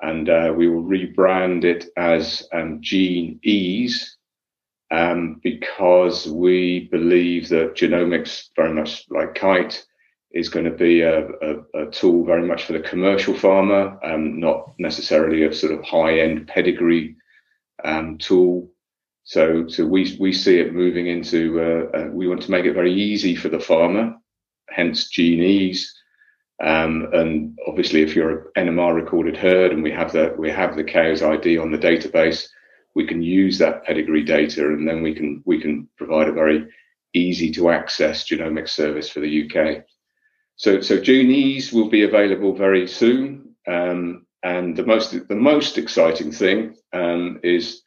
and 0.00 0.28
uh, 0.28 0.52
we 0.54 0.68
will 0.68 0.82
rebrand 0.82 1.64
it 1.64 1.86
as 1.96 2.46
um, 2.52 2.78
Gene 2.80 3.40
Ease. 3.42 4.16
Um, 4.90 5.38
because 5.42 6.26
we 6.26 6.88
believe 6.90 7.50
that 7.50 7.74
genomics, 7.74 8.44
very 8.56 8.72
much 8.72 9.04
like 9.10 9.34
Kite, 9.34 9.84
is 10.32 10.48
going 10.48 10.64
to 10.64 10.70
be 10.70 11.00
a, 11.00 11.26
a, 11.28 11.86
a 11.86 11.90
tool 11.90 12.24
very 12.24 12.46
much 12.46 12.64
for 12.64 12.74
the 12.74 12.80
commercial 12.80 13.34
farmer, 13.34 13.98
um, 14.04 14.38
not 14.38 14.74
necessarily 14.78 15.44
a 15.44 15.54
sort 15.54 15.72
of 15.72 15.84
high 15.84 16.18
end 16.18 16.46
pedigree 16.46 17.16
um, 17.84 18.18
tool. 18.18 18.70
So, 19.24 19.68
so 19.68 19.86
we 19.86 20.16
we 20.18 20.32
see 20.32 20.58
it 20.58 20.74
moving 20.74 21.06
into. 21.06 21.60
Uh, 21.60 21.98
uh, 21.98 22.08
we 22.10 22.28
want 22.28 22.42
to 22.42 22.50
make 22.50 22.64
it 22.64 22.74
very 22.74 22.92
easy 22.92 23.36
for 23.36 23.48
the 23.48 23.60
farmer, 23.60 24.14
hence 24.70 25.08
Gene 25.08 25.42
Ease. 25.42 25.94
Um, 26.60 27.08
and 27.12 27.58
obviously, 27.66 28.02
if 28.02 28.16
you're 28.16 28.50
an 28.56 28.66
NMR 28.68 28.94
recorded 28.94 29.36
herd, 29.36 29.72
and 29.72 29.82
we 29.82 29.92
have 29.92 30.12
the 30.12 30.34
we 30.38 30.50
have 30.50 30.76
the 30.76 30.84
cow's 30.84 31.22
ID 31.22 31.58
on 31.58 31.70
the 31.70 31.78
database, 31.78 32.48
we 32.94 33.06
can 33.06 33.22
use 33.22 33.58
that 33.58 33.84
pedigree 33.84 34.24
data, 34.24 34.66
and 34.66 34.88
then 34.88 35.02
we 35.02 35.14
can 35.14 35.42
we 35.44 35.60
can 35.60 35.88
provide 35.96 36.28
a 36.28 36.32
very 36.32 36.66
easy 37.14 37.50
to 37.52 37.70
access 37.70 38.28
genomic 38.28 38.68
service 38.68 39.08
for 39.08 39.20
the 39.20 39.44
UK. 39.44 39.84
So, 40.58 40.80
so 40.80 40.94
Ease 40.96 41.72
will 41.72 41.88
be 41.88 42.02
available 42.02 42.52
very 42.52 42.88
soon. 42.88 43.54
Um, 43.68 44.26
and 44.42 44.76
the 44.76 44.84
most 44.84 45.28
the 45.28 45.34
most 45.34 45.78
exciting 45.78 46.32
thing 46.32 46.76
um, 46.92 47.40
is 47.44 47.82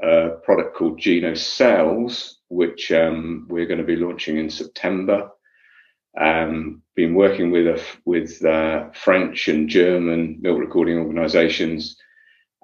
a 0.00 0.30
product 0.44 0.76
called 0.76 1.00
GenoCells, 1.00 2.34
which 2.48 2.92
um, 2.92 3.46
we're 3.48 3.66
going 3.66 3.78
to 3.78 3.84
be 3.84 3.96
launching 3.96 4.38
in 4.38 4.48
September. 4.48 5.28
Um, 6.18 6.82
been 6.94 7.14
working 7.14 7.50
with 7.50 7.66
a, 7.66 7.82
with 8.04 8.44
uh, 8.44 8.90
French 8.92 9.48
and 9.48 9.68
German 9.68 10.38
milk 10.40 10.60
recording 10.60 10.98
organisations, 10.98 11.96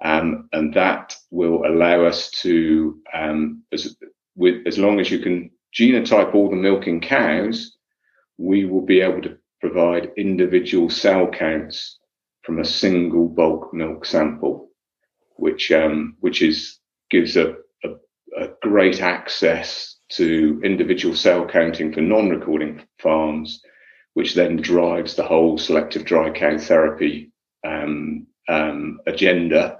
um, 0.01 0.47
and 0.53 0.73
that 0.75 1.13
will 1.29 1.65
allow 1.65 2.05
us 2.05 2.31
to, 2.41 3.01
um, 3.13 3.63
as 3.73 3.97
with 4.37 4.65
as 4.65 4.77
long 4.77 5.01
as 5.01 5.11
you 5.11 5.19
can 5.19 5.51
genotype 5.77 6.33
all 6.33 6.49
the 6.49 6.55
milking 6.55 7.01
cows, 7.01 7.75
we 8.37 8.63
will 8.65 8.85
be 8.85 9.01
able 9.01 9.21
to 9.21 9.37
provide 9.61 10.11
individual 10.17 10.89
cell 10.89 11.27
counts 11.27 11.99
from 12.43 12.59
a 12.59 12.65
single 12.65 13.27
bulk 13.29 13.73
milk 13.73 14.05
sample, 14.05 14.69
which 15.37 15.71
um, 15.71 16.17
which 16.19 16.41
is 16.41 16.79
gives 17.09 17.37
a, 17.37 17.55
a, 17.83 17.89
a 18.37 18.49
great 18.61 19.01
access 19.01 19.95
to 20.09 20.59
individual 20.63 21.15
cell 21.15 21.45
counting 21.45 21.93
for 21.93 22.01
non-recording 22.01 22.83
farms, 22.99 23.61
which 24.13 24.33
then 24.33 24.57
drives 24.57 25.15
the 25.15 25.23
whole 25.23 25.57
selective 25.57 26.03
dry 26.03 26.29
cow 26.31 26.57
therapy 26.57 27.31
um, 27.65 28.27
um, 28.49 28.99
agenda, 29.07 29.79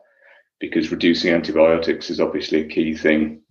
because 0.59 0.91
reducing 0.91 1.33
antibiotics 1.33 2.09
is 2.09 2.19
obviously 2.19 2.61
a 2.61 2.67
key 2.67 2.95
thing 2.95 3.41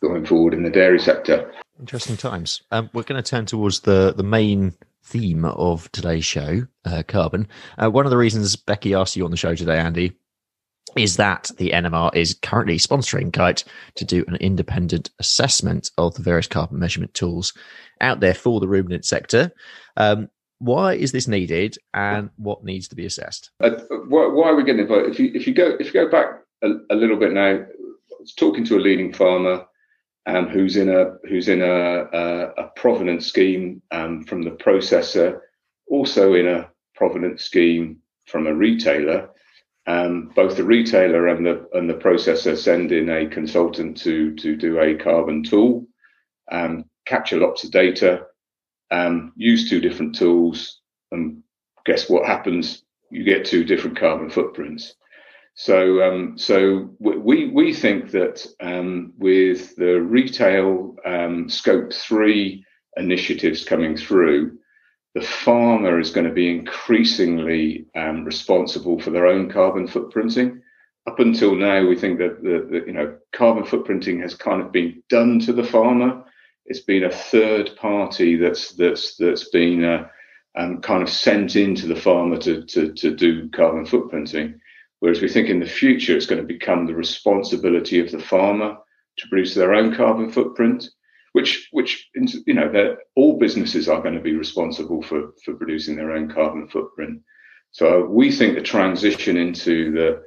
going 0.00 0.24
forward 0.24 0.54
in 0.54 0.62
the 0.62 0.70
dairy 0.70 0.98
sector. 0.98 1.52
Interesting 1.78 2.16
times. 2.16 2.62
Um, 2.70 2.90
we're 2.92 3.02
going 3.02 3.22
to 3.22 3.30
turn 3.30 3.46
towards 3.46 3.80
the 3.80 4.12
the 4.16 4.24
main 4.24 4.74
theme 5.08 5.44
of 5.44 5.90
today's 5.92 6.24
show, 6.24 6.66
uh, 6.84 7.02
carbon. 7.08 7.48
Uh, 7.82 7.90
one 7.90 8.04
of 8.04 8.10
the 8.10 8.16
reasons 8.16 8.56
Becky 8.56 8.94
asked 8.94 9.16
you 9.16 9.24
on 9.24 9.30
the 9.30 9.36
show 9.36 9.54
today, 9.54 9.78
Andy, 9.78 10.12
is 10.96 11.16
that 11.16 11.50
the 11.56 11.70
NMR 11.70 12.14
is 12.14 12.38
currently 12.42 12.76
sponsoring 12.76 13.32
Kite 13.32 13.64
to 13.96 14.04
do 14.04 14.24
an 14.28 14.36
independent 14.36 15.10
assessment 15.18 15.90
of 15.98 16.14
the 16.14 16.22
various 16.22 16.46
carbon 16.46 16.78
measurement 16.78 17.14
tools 17.14 17.52
out 18.00 18.20
there 18.20 18.34
for 18.34 18.60
the 18.60 18.68
ruminant 18.68 19.04
sector. 19.04 19.50
Um, 19.96 20.28
why 20.58 20.94
is 20.94 21.12
this 21.12 21.28
needed, 21.28 21.78
and 21.94 22.30
what 22.36 22.64
needs 22.64 22.88
to 22.88 22.96
be 22.96 23.06
assessed? 23.06 23.50
Uh, 23.60 23.70
why, 24.08 24.26
why, 24.26 24.48
are 24.48 24.56
we 24.56 24.64
getting 24.64 24.82
involved? 24.82 25.08
If 25.08 25.20
you 25.20 25.30
if 25.32 25.46
you 25.46 25.54
go 25.54 25.76
if 25.78 25.86
you 25.86 25.92
go 25.92 26.10
back 26.10 26.40
a, 26.62 26.68
a 26.90 26.96
little 26.96 27.16
bit 27.16 27.32
now, 27.32 27.50
I 27.50 27.64
was 28.18 28.34
talking 28.34 28.64
to 28.64 28.76
a 28.76 28.80
leading 28.80 29.12
farmer 29.12 29.64
um, 30.28 30.46
who's 30.48 30.76
in 30.76 30.88
a 30.88 31.16
who's 31.28 31.48
in 31.48 31.62
a, 31.62 32.04
a, 32.12 32.48
a 32.58 32.70
provenance 32.76 33.26
scheme 33.26 33.82
um, 33.90 34.22
from 34.22 34.42
the 34.42 34.52
processor, 34.52 35.40
also 35.88 36.34
in 36.34 36.46
a 36.46 36.68
provenance 36.94 37.42
scheme 37.42 37.98
from 38.26 38.46
a 38.46 38.54
retailer 38.54 39.30
um, 39.88 40.30
both 40.36 40.56
the 40.56 40.64
retailer 40.64 41.28
and 41.28 41.46
the 41.46 41.66
and 41.72 41.88
the 41.88 41.94
processor 41.94 42.56
send 42.56 42.92
in 42.92 43.08
a 43.08 43.26
consultant 43.26 43.96
to 43.98 44.34
to 44.34 44.54
do 44.54 44.78
a 44.78 44.94
carbon 44.94 45.42
tool, 45.42 45.86
um, 46.52 46.84
capture 47.06 47.38
lots 47.38 47.64
of 47.64 47.70
data, 47.70 48.26
um, 48.90 49.32
use 49.34 49.70
two 49.70 49.80
different 49.80 50.14
tools, 50.14 50.82
and 51.10 51.42
guess 51.86 52.10
what 52.10 52.26
happens? 52.26 52.82
You 53.10 53.24
get 53.24 53.46
two 53.46 53.64
different 53.64 53.98
carbon 53.98 54.28
footprints. 54.28 54.94
So 55.60 56.00
um, 56.04 56.38
so 56.38 56.88
we 57.00 57.48
we 57.48 57.72
think 57.74 58.12
that 58.12 58.46
um, 58.60 59.12
with 59.18 59.74
the 59.74 60.00
retail 60.00 60.94
um, 61.04 61.48
scope 61.48 61.92
three 61.92 62.64
initiatives 62.96 63.64
coming 63.64 63.96
through, 63.96 64.56
the 65.16 65.20
farmer 65.20 65.98
is 65.98 66.12
going 66.12 66.28
to 66.28 66.32
be 66.32 66.48
increasingly 66.48 67.86
um, 67.96 68.24
responsible 68.24 69.00
for 69.00 69.10
their 69.10 69.26
own 69.26 69.50
carbon 69.50 69.88
footprinting. 69.88 70.60
Up 71.08 71.18
until 71.18 71.56
now, 71.56 71.84
we 71.84 71.96
think 71.96 72.20
that 72.20 72.40
the, 72.40 72.68
the, 72.70 72.86
you 72.86 72.92
know 72.92 73.18
carbon 73.32 73.64
footprinting 73.64 74.22
has 74.22 74.36
kind 74.36 74.62
of 74.62 74.70
been 74.70 75.02
done 75.08 75.40
to 75.40 75.52
the 75.52 75.64
farmer. 75.64 76.22
It's 76.66 76.84
been 76.84 77.02
a 77.02 77.10
third 77.10 77.74
party 77.74 78.36
that's 78.36 78.74
that's 78.74 79.16
that's 79.16 79.48
been 79.48 79.84
uh, 79.84 80.06
um, 80.56 80.82
kind 80.82 81.02
of 81.02 81.10
sent 81.10 81.56
into 81.56 81.88
the 81.88 82.00
farmer 82.00 82.38
to, 82.38 82.64
to 82.64 82.92
to 82.92 83.16
do 83.16 83.48
carbon 83.50 83.84
footprinting. 83.84 84.60
Whereas 85.00 85.20
we 85.20 85.28
think 85.28 85.48
in 85.48 85.60
the 85.60 85.66
future 85.66 86.16
it's 86.16 86.26
going 86.26 86.40
to 86.40 86.46
become 86.46 86.86
the 86.86 86.94
responsibility 86.94 88.00
of 88.00 88.10
the 88.10 88.18
farmer 88.18 88.76
to 89.18 89.28
produce 89.28 89.54
their 89.54 89.74
own 89.74 89.94
carbon 89.94 90.30
footprint 90.30 90.88
which 91.32 91.68
which 91.70 92.08
you 92.46 92.54
know 92.54 92.96
all 93.14 93.38
businesses 93.38 93.88
are 93.88 94.02
going 94.02 94.14
to 94.14 94.20
be 94.20 94.34
responsible 94.34 95.02
for 95.02 95.32
for 95.44 95.54
producing 95.54 95.96
their 95.96 96.12
own 96.12 96.30
carbon 96.30 96.68
footprint. 96.68 97.20
So 97.70 98.06
we 98.06 98.32
think 98.32 98.54
the 98.54 98.62
transition 98.62 99.36
into 99.36 99.92
the 99.92 100.22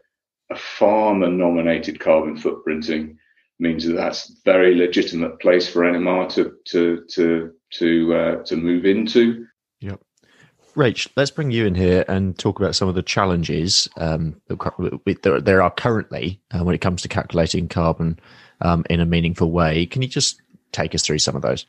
a 0.52 0.56
farmer 0.56 1.30
nominated 1.30 2.00
carbon 2.00 2.38
footprinting 2.38 3.16
means 3.60 3.86
that 3.86 3.94
that's 3.94 4.30
a 4.30 4.34
very 4.44 4.76
legitimate 4.76 5.40
place 5.40 5.68
for 5.68 5.84
NMR 5.84 6.30
to 6.36 6.54
to 6.68 7.04
to 7.10 7.52
to 7.74 8.14
uh, 8.14 8.44
to 8.44 8.56
move 8.56 8.86
into. 8.86 9.46
Rach, 10.76 11.08
let's 11.16 11.32
bring 11.32 11.52
you 11.52 11.66
in 11.66 11.76
here 11.76 12.06
and 12.08 12.38
talk 12.38 12.60
about 12.60 12.76
some 12.76 12.88
of 12.88 12.96
the 12.96 13.02
challenges 13.02 13.90
um, 13.98 14.42
that 14.48 15.42
there 15.44 15.62
are 15.62 15.72
currently 15.72 16.42
uh, 16.52 16.64
when 16.64 16.76
it 16.76 16.82
comes 16.82 17.02
to 17.02 17.08
calculating 17.08 17.68
carbon 17.68 18.20
um, 18.62 18.86
in 18.90 19.00
a 19.00 19.06
meaningful 19.06 19.52
way. 19.52 19.86
Can 19.86 20.02
you 20.02 20.08
just 20.08 20.42
take 20.72 20.96
us 20.96 21.04
through 21.06 21.20
some 21.20 21.36
of 21.36 21.42
those. 21.42 21.66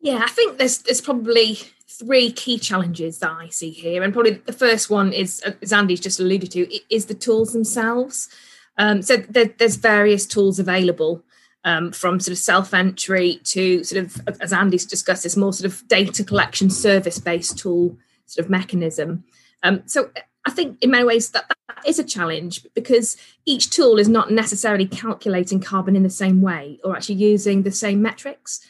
Yeah, 0.00 0.20
I 0.22 0.28
think 0.28 0.58
there's 0.58 0.78
there's 0.78 1.00
probably 1.00 1.58
three 1.88 2.32
key 2.32 2.58
challenges 2.58 3.20
that 3.20 3.30
I 3.30 3.48
see 3.48 3.70
here, 3.70 4.02
and 4.02 4.12
probably 4.12 4.32
the 4.32 4.52
first 4.52 4.90
one 4.90 5.12
is, 5.12 5.42
as 5.62 5.72
Andy's 5.72 6.00
just 6.00 6.20
alluded 6.20 6.50
to, 6.52 6.94
is 6.94 7.06
the 7.06 7.14
tools 7.14 7.52
themselves. 7.52 8.28
Um, 8.76 9.02
so 9.02 9.16
there, 9.16 9.54
there's 9.58 9.76
various 9.76 10.26
tools 10.26 10.58
available, 10.58 11.22
um, 11.64 11.92
from 11.92 12.20
sort 12.20 12.32
of 12.32 12.38
self 12.38 12.74
entry 12.74 13.40
to 13.44 13.82
sort 13.84 14.04
of, 14.04 14.40
as 14.40 14.52
Andy's 14.52 14.86
discussed, 14.86 15.22
this 15.22 15.36
more 15.36 15.52
sort 15.52 15.70
of 15.72 15.86
data 15.88 16.22
collection 16.24 16.70
service 16.70 17.18
based 17.18 17.58
tool 17.58 17.96
sort 18.26 18.44
of 18.44 18.50
mechanism. 18.50 19.24
Um, 19.62 19.82
so 19.86 20.10
I 20.46 20.50
think 20.50 20.82
in 20.82 20.90
many 20.90 21.04
ways 21.04 21.30
that, 21.30 21.48
that 21.48 21.88
is 21.88 21.98
a 21.98 22.04
challenge 22.04 22.66
because 22.74 23.16
each 23.46 23.70
tool 23.70 23.98
is 23.98 24.08
not 24.08 24.30
necessarily 24.30 24.86
calculating 24.86 25.60
carbon 25.60 25.96
in 25.96 26.02
the 26.02 26.10
same 26.10 26.42
way 26.42 26.78
or 26.84 26.94
actually 26.94 27.16
using 27.16 27.62
the 27.62 27.72
same 27.72 28.02
metrics. 28.02 28.60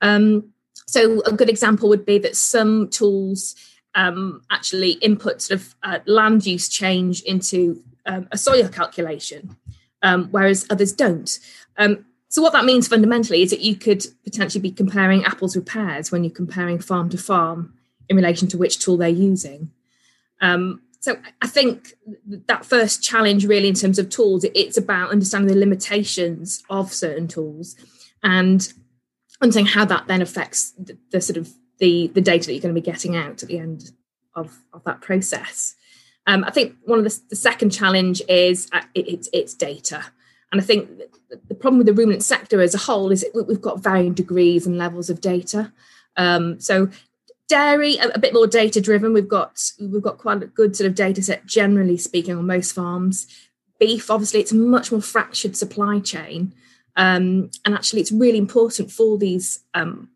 Um, 0.00 0.52
so 0.86 1.20
a 1.22 1.32
good 1.32 1.48
example 1.48 1.88
would 1.88 2.04
be 2.04 2.18
that 2.18 2.34
some 2.34 2.88
tools 2.88 3.54
um, 3.94 4.42
actually 4.50 4.92
input 4.92 5.40
sort 5.40 5.60
of 5.60 5.74
uh, 5.84 5.98
land 6.06 6.46
use 6.46 6.68
change 6.68 7.22
into 7.22 7.82
um, 8.06 8.28
a 8.32 8.38
soil 8.38 8.68
calculation, 8.68 9.56
um, 10.02 10.28
whereas 10.30 10.66
others 10.70 10.92
don't. 10.92 11.38
Um, 11.76 12.04
so 12.30 12.40
what 12.40 12.52
that 12.52 12.64
means 12.64 12.86
fundamentally 12.86 13.42
is 13.42 13.50
that 13.50 13.60
you 13.60 13.74
could 13.74 14.06
potentially 14.22 14.62
be 14.62 14.70
comparing 14.70 15.24
apples 15.24 15.56
with 15.56 15.66
pears 15.66 16.12
when 16.12 16.22
you're 16.22 16.32
comparing 16.32 16.78
farm 16.78 17.08
to 17.10 17.18
farm 17.18 17.74
in 18.08 18.16
relation 18.16 18.46
to 18.48 18.56
which 18.56 18.78
tool 18.78 18.96
they're 18.96 19.08
using. 19.08 19.72
Um, 20.40 20.80
so 21.00 21.16
I 21.42 21.48
think 21.48 21.94
that 22.46 22.64
first 22.64 23.02
challenge, 23.02 23.46
really, 23.46 23.66
in 23.66 23.74
terms 23.74 23.98
of 23.98 24.10
tools, 24.10 24.44
it's 24.54 24.76
about 24.76 25.10
understanding 25.10 25.52
the 25.52 25.58
limitations 25.58 26.62
of 26.70 26.92
certain 26.92 27.26
tools 27.26 27.74
and 28.22 28.72
understanding 29.40 29.72
how 29.72 29.84
that 29.86 30.06
then 30.06 30.22
affects 30.22 30.70
the, 30.72 30.96
the 31.10 31.20
sort 31.20 31.36
of 31.36 31.52
the 31.78 32.08
the 32.08 32.20
data 32.20 32.46
that 32.46 32.52
you're 32.52 32.62
going 32.62 32.74
to 32.74 32.80
be 32.80 32.84
getting 32.84 33.16
out 33.16 33.42
at 33.42 33.48
the 33.48 33.58
end 33.58 33.90
of, 34.36 34.56
of 34.72 34.84
that 34.84 35.00
process. 35.00 35.74
Um, 36.28 36.44
I 36.44 36.50
think 36.50 36.76
one 36.84 36.98
of 36.98 37.04
the, 37.04 37.20
the 37.30 37.36
second 37.36 37.70
challenge 37.70 38.22
is 38.28 38.68
uh, 38.72 38.82
it, 38.94 39.08
it's 39.08 39.28
it's 39.32 39.54
data, 39.54 40.04
and 40.52 40.60
I 40.60 40.64
think 40.64 40.88
the 41.48 41.54
problem 41.54 41.78
with 41.78 41.86
the 41.86 41.94
ruminant 41.94 42.24
sector 42.24 42.60
as 42.60 42.74
a 42.74 42.78
whole 42.78 43.12
is 43.12 43.24
we've 43.34 43.60
got 43.60 43.82
varying 43.82 44.14
degrees 44.14 44.66
and 44.66 44.78
levels 44.78 45.08
of 45.08 45.20
data. 45.20 45.72
Um, 46.16 46.58
so 46.58 46.90
dairy 47.48 47.96
a, 47.98 48.08
a, 48.08 48.18
bit 48.18 48.34
more 48.34 48.46
data 48.46 48.80
driven 48.80 49.12
we've 49.12 49.28
got 49.28 49.72
we've 49.80 50.02
got 50.02 50.18
quite 50.18 50.42
a 50.42 50.46
good 50.46 50.76
sort 50.76 50.86
of 50.86 50.94
data 50.94 51.22
set 51.22 51.46
generally 51.46 51.96
speaking 51.96 52.36
on 52.36 52.46
most 52.46 52.72
farms. 52.72 53.26
Beef 53.78 54.10
obviously 54.10 54.40
it's 54.40 54.52
a 54.52 54.56
much 54.56 54.90
more 54.90 55.00
fractured 55.00 55.56
supply 55.56 56.00
chain. 56.00 56.52
Um, 56.96 57.50
and 57.64 57.74
actually 57.74 58.00
it's 58.00 58.12
really 58.12 58.38
important 58.38 58.90
for 58.90 59.16
these 59.16 59.60
um, 59.74 60.10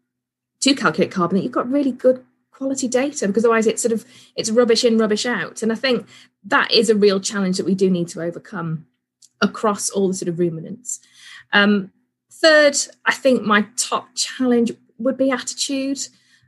to 0.61 0.75
calculate 0.75 1.13
carbon 1.13 1.37
that 1.37 1.45
you've 1.45 1.53
got 1.53 1.71
really 1.71 1.93
good 1.93 2.25
quality 2.51 2.89
data 2.89 3.27
because 3.27 3.45
otherwise 3.45 3.67
it's 3.67 3.83
sort 3.83 3.93
of 3.93 4.05
it's 4.37 4.51
rubbish 4.51 4.85
in 4.85 4.99
rubbish 4.99 5.27
out. 5.27 5.63
And 5.63 5.71
i 5.71 5.77
think 5.77 6.09
that 6.45 6.73
is 6.73 6.91
a 6.91 6.97
real 6.97 7.21
challenge 7.21 7.57
that 7.57 7.67
we 7.67 7.75
do 7.77 7.89
need 7.89 8.09
to 8.09 8.21
overcome 8.21 8.87
across 9.45 9.91
all 9.91 10.09
the 10.09 10.15
sort 10.15 10.29
of 10.29 10.39
ruminants 10.39 11.01
um, 11.53 11.93
third 12.33 12.77
i 13.05 13.13
think 13.13 13.43
my 13.43 13.67
top 13.77 14.09
challenge 14.15 14.73
would 14.99 15.17
be 15.17 15.31
attitude 15.31 15.99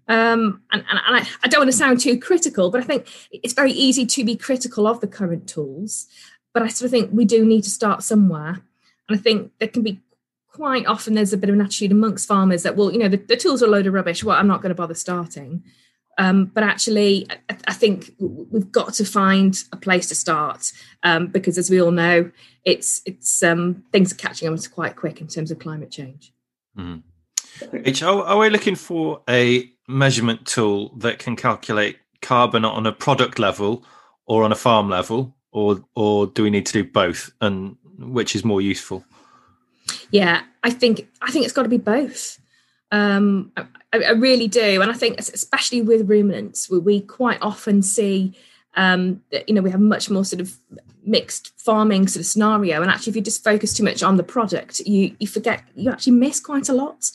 um, 0.08 0.62
and, 0.70 0.84
and, 0.88 1.00
and 1.04 1.16
I, 1.16 1.28
I, 1.42 1.48
don't 1.48 1.62
want 1.62 1.70
to 1.72 1.76
sound 1.76 1.98
too 1.98 2.18
critical, 2.18 2.70
but 2.70 2.80
I 2.80 2.84
think 2.84 3.08
it's 3.32 3.54
very 3.54 3.72
easy 3.72 4.06
to 4.06 4.24
be 4.24 4.36
critical 4.36 4.86
of 4.86 5.00
the 5.00 5.08
current 5.08 5.48
tools. 5.48 6.06
But 6.54 6.62
I 6.62 6.68
sort 6.68 6.86
of 6.86 6.90
think 6.92 7.10
we 7.12 7.24
do 7.24 7.44
need 7.44 7.64
to 7.64 7.70
start 7.70 8.04
somewhere. 8.04 8.62
And 9.08 9.18
I 9.18 9.20
think 9.20 9.50
there 9.58 9.68
can 9.68 9.82
be 9.82 10.00
quite 10.48 10.86
often 10.86 11.14
there's 11.14 11.32
a 11.32 11.36
bit 11.36 11.50
of 11.50 11.54
an 11.54 11.60
attitude 11.60 11.90
amongst 11.90 12.28
farmers 12.28 12.62
that, 12.62 12.76
well, 12.76 12.92
you 12.92 12.98
know, 12.98 13.08
the, 13.08 13.16
the 13.16 13.36
tools 13.36 13.62
are 13.62 13.66
a 13.66 13.70
load 13.70 13.86
of 13.86 13.94
rubbish. 13.94 14.22
Well, 14.22 14.36
I'm 14.36 14.46
not 14.46 14.62
going 14.62 14.70
to 14.70 14.76
bother 14.76 14.94
starting. 14.94 15.64
Um, 16.18 16.46
but 16.46 16.62
actually, 16.62 17.26
I, 17.50 17.56
I, 17.68 17.72
think 17.74 18.12
we've 18.18 18.72
got 18.72 18.94
to 18.94 19.04
find 19.04 19.54
a 19.72 19.76
place 19.76 20.08
to 20.08 20.14
start 20.14 20.72
um, 21.02 21.26
because, 21.26 21.58
as 21.58 21.68
we 21.68 21.80
all 21.80 21.90
know, 21.90 22.30
it's 22.64 23.02
it's 23.04 23.42
um, 23.42 23.84
things 23.92 24.12
are 24.12 24.16
catching 24.16 24.52
us 24.52 24.66
quite 24.66 24.96
quick 24.96 25.20
in 25.20 25.26
terms 25.26 25.50
of 25.50 25.58
climate 25.58 25.90
change. 25.90 26.32
Mm. 26.76 27.02
H, 27.84 28.02
are, 28.02 28.22
are 28.22 28.38
we 28.38 28.48
looking 28.48 28.76
for 28.76 29.22
a 29.28 29.70
measurement 29.88 30.46
tool 30.46 30.92
that 30.96 31.18
can 31.18 31.36
calculate 31.36 31.98
carbon 32.22 32.64
on 32.64 32.86
a 32.86 32.92
product 32.92 33.38
level 33.38 33.84
or 34.26 34.42
on 34.42 34.52
a 34.52 34.56
farm 34.56 34.88
level, 34.88 35.34
or 35.52 35.84
or 35.94 36.28
do 36.28 36.42
we 36.42 36.50
need 36.50 36.66
to 36.66 36.72
do 36.72 36.84
both? 36.84 37.30
And 37.42 37.76
which 37.98 38.34
is 38.34 38.44
more 38.44 38.62
useful? 38.62 39.04
Yeah, 40.10 40.42
I 40.64 40.70
think 40.70 41.08
I 41.20 41.30
think 41.30 41.44
it's 41.44 41.54
got 41.54 41.64
to 41.64 41.68
be 41.68 41.78
both. 41.78 42.38
Um, 42.92 43.52
I, 44.02 44.08
I, 44.08 44.10
really 44.12 44.48
do, 44.48 44.82
and 44.82 44.90
I 44.90 44.94
think 44.94 45.18
especially 45.18 45.82
with 45.82 46.08
ruminants, 46.08 46.70
we, 46.70 46.78
we 46.78 47.00
quite 47.00 47.38
often 47.42 47.82
see 47.82 48.34
um, 48.74 49.22
that 49.32 49.48
you 49.48 49.54
know 49.54 49.62
we 49.62 49.70
have 49.70 49.80
much 49.80 50.10
more 50.10 50.24
sort 50.24 50.40
of 50.40 50.56
mixed 51.04 51.58
farming 51.60 52.08
sort 52.08 52.20
of 52.20 52.26
scenario, 52.26 52.82
and 52.82 52.90
actually, 52.90 53.10
if 53.10 53.16
you 53.16 53.22
just 53.22 53.44
focus 53.44 53.72
too 53.72 53.84
much 53.84 54.02
on 54.02 54.16
the 54.16 54.22
product, 54.22 54.80
you 54.80 55.16
you 55.18 55.26
forget 55.26 55.62
you 55.74 55.90
actually 55.90 56.14
miss 56.14 56.40
quite 56.40 56.68
a 56.68 56.74
lot. 56.74 57.10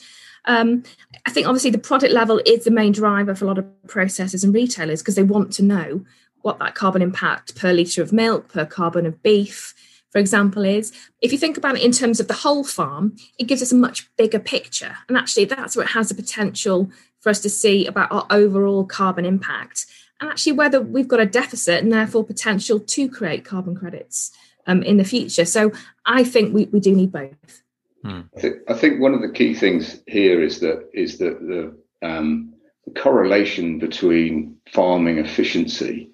Um, 0.46 0.84
I 1.26 1.32
think 1.32 1.48
obviously 1.48 1.70
the 1.70 1.78
product 1.78 2.14
level 2.14 2.42
is 2.46 2.64
the 2.64 2.72
main 2.72 2.94
driver 2.94 3.36
for 3.36 3.46
a 3.46 3.48
lot 3.48 3.60
of 3.60 3.66
processors 3.86 4.44
and 4.44 4.54
retailers 4.54 5.02
because 5.02 5.16
they 5.16 5.24
want 5.24 5.54
to 5.54 5.64
know 5.64 6.04
what 6.42 6.58
that 6.60 6.74
carbon 6.74 7.04
impact 7.04 7.56
per 7.56 7.72
litre 7.72 8.02
of 8.02 8.12
milk, 8.12 8.48
per 8.48 8.66
carbon 8.66 9.06
of 9.06 9.22
beef, 9.22 9.76
for 10.12 10.20
example, 10.20 10.64
is. 10.64 10.92
If 11.22 11.32
you 11.32 11.38
think 11.38 11.58
about 11.58 11.76
it 11.76 11.84
in 11.84 11.92
terms 11.92 12.20
of 12.20 12.28
the 12.28 12.34
whole 12.34 12.64
farm, 12.64 13.16
it 13.40 13.46
gives 13.46 13.62
us 13.62 13.72
a 13.72 13.76
much 13.76 14.14
bigger 14.18 14.40
picture. 14.40 14.98
And 15.08 15.18
actually, 15.18 15.46
that's 15.46 15.76
where 15.76 15.86
it 15.86 15.92
has 15.92 16.10
the 16.10 16.16
potential 16.16 16.90
for 17.22 17.30
us 17.30 17.40
to 17.42 17.50
see 17.50 17.86
about 17.86 18.12
our 18.12 18.26
overall 18.30 18.84
carbon 18.84 19.26
impact 19.26 19.86
and 20.22 20.30
actually 20.30 20.54
whether 20.54 20.80
we've 20.80 21.08
got 21.08 21.20
a 21.20 21.26
deficit 21.26 21.84
and 21.84 21.92
therefore 21.92 22.24
potential 22.24 22.80
to 22.80 23.10
create 23.10 23.44
carbon 23.44 23.76
credits 23.76 24.32
um, 24.68 24.84
in 24.84 24.98
the 24.98 25.04
future. 25.04 25.46
So 25.46 25.72
I 26.06 26.24
think 26.24 26.54
we, 26.54 26.66
we 26.66 26.80
do 26.80 26.96
need 26.96 27.12
both. 27.12 27.64
Hmm. 28.04 28.22
I, 28.38 28.40
think, 28.40 28.56
I 28.70 28.74
think 28.74 29.02
one 29.02 29.14
of 29.14 29.22
the 29.22 29.32
key 29.32 29.56
things 29.56 30.02
here 30.08 30.42
is 30.42 30.60
that 30.60 30.90
is 30.94 31.18
that 31.18 31.40
the, 31.40 32.08
um, 32.08 32.54
the 32.86 33.00
correlation 33.00 33.80
between 33.80 34.58
farming 34.72 35.18
efficiency 35.18 36.11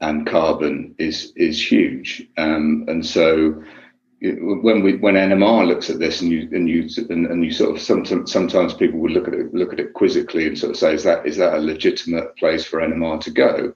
and 0.00 0.26
carbon 0.26 0.94
is 0.98 1.32
is 1.36 1.70
huge, 1.70 2.28
um, 2.36 2.84
and 2.88 3.04
so 3.04 3.62
when 4.20 4.82
we 4.82 4.96
when 4.96 5.14
NMR 5.14 5.66
looks 5.66 5.90
at 5.90 5.98
this 5.98 6.22
and 6.22 6.30
you 6.30 6.48
and 6.52 6.68
you 6.68 6.88
and, 7.10 7.26
and 7.26 7.44
you 7.44 7.52
sort 7.52 7.76
of 7.76 7.82
sometimes 7.82 8.32
sometimes 8.32 8.72
people 8.74 8.98
would 9.00 9.12
look 9.12 9.28
at 9.28 9.34
it 9.34 9.52
look 9.52 9.72
at 9.72 9.80
it 9.80 9.92
quizzically 9.92 10.46
and 10.46 10.58
sort 10.58 10.70
of 10.70 10.78
say 10.78 10.94
is 10.94 11.04
that 11.04 11.26
is 11.26 11.36
that 11.36 11.54
a 11.54 11.58
legitimate 11.58 12.34
place 12.36 12.64
for 12.64 12.80
NMR 12.80 13.20
to 13.20 13.30
go? 13.30 13.74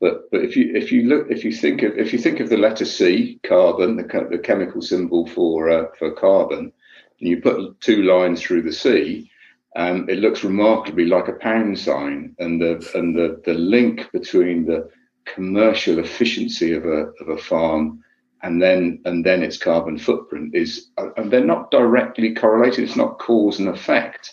But 0.00 0.30
but 0.30 0.42
if 0.42 0.56
you 0.56 0.74
if 0.74 0.92
you 0.92 1.02
look 1.02 1.26
if 1.30 1.44
you 1.44 1.52
think 1.52 1.82
of 1.82 1.96
if 1.98 2.12
you 2.12 2.18
think 2.18 2.40
of 2.40 2.48
the 2.48 2.56
letter 2.56 2.84
C 2.86 3.38
carbon 3.46 3.96
the, 3.96 4.28
the 4.30 4.38
chemical 4.38 4.80
symbol 4.80 5.26
for 5.26 5.70
uh, 5.70 5.86
for 5.98 6.10
carbon 6.12 6.72
and 7.20 7.28
you 7.28 7.40
put 7.40 7.80
two 7.80 8.02
lines 8.02 8.42
through 8.42 8.62
the 8.62 8.72
C, 8.72 9.30
um, 9.76 10.08
it 10.08 10.18
looks 10.18 10.44
remarkably 10.44 11.04
like 11.04 11.28
a 11.28 11.34
pound 11.34 11.78
sign, 11.78 12.34
and 12.38 12.60
the 12.60 12.90
and 12.94 13.14
the 13.14 13.42
the 13.44 13.54
link 13.54 14.10
between 14.12 14.64
the 14.64 14.88
commercial 15.26 15.98
efficiency 15.98 16.72
of 16.72 16.84
a 16.86 17.12
of 17.20 17.28
a 17.28 17.38
farm 17.38 18.02
and 18.42 18.62
then 18.62 19.00
and 19.04 19.24
then 19.24 19.42
its 19.42 19.58
carbon 19.58 19.98
footprint 19.98 20.54
is 20.54 20.90
and 21.16 21.30
they're 21.30 21.44
not 21.44 21.70
directly 21.70 22.34
correlated. 22.34 22.84
It's 22.84 22.96
not 22.96 23.18
cause 23.18 23.58
and 23.58 23.68
effect, 23.68 24.32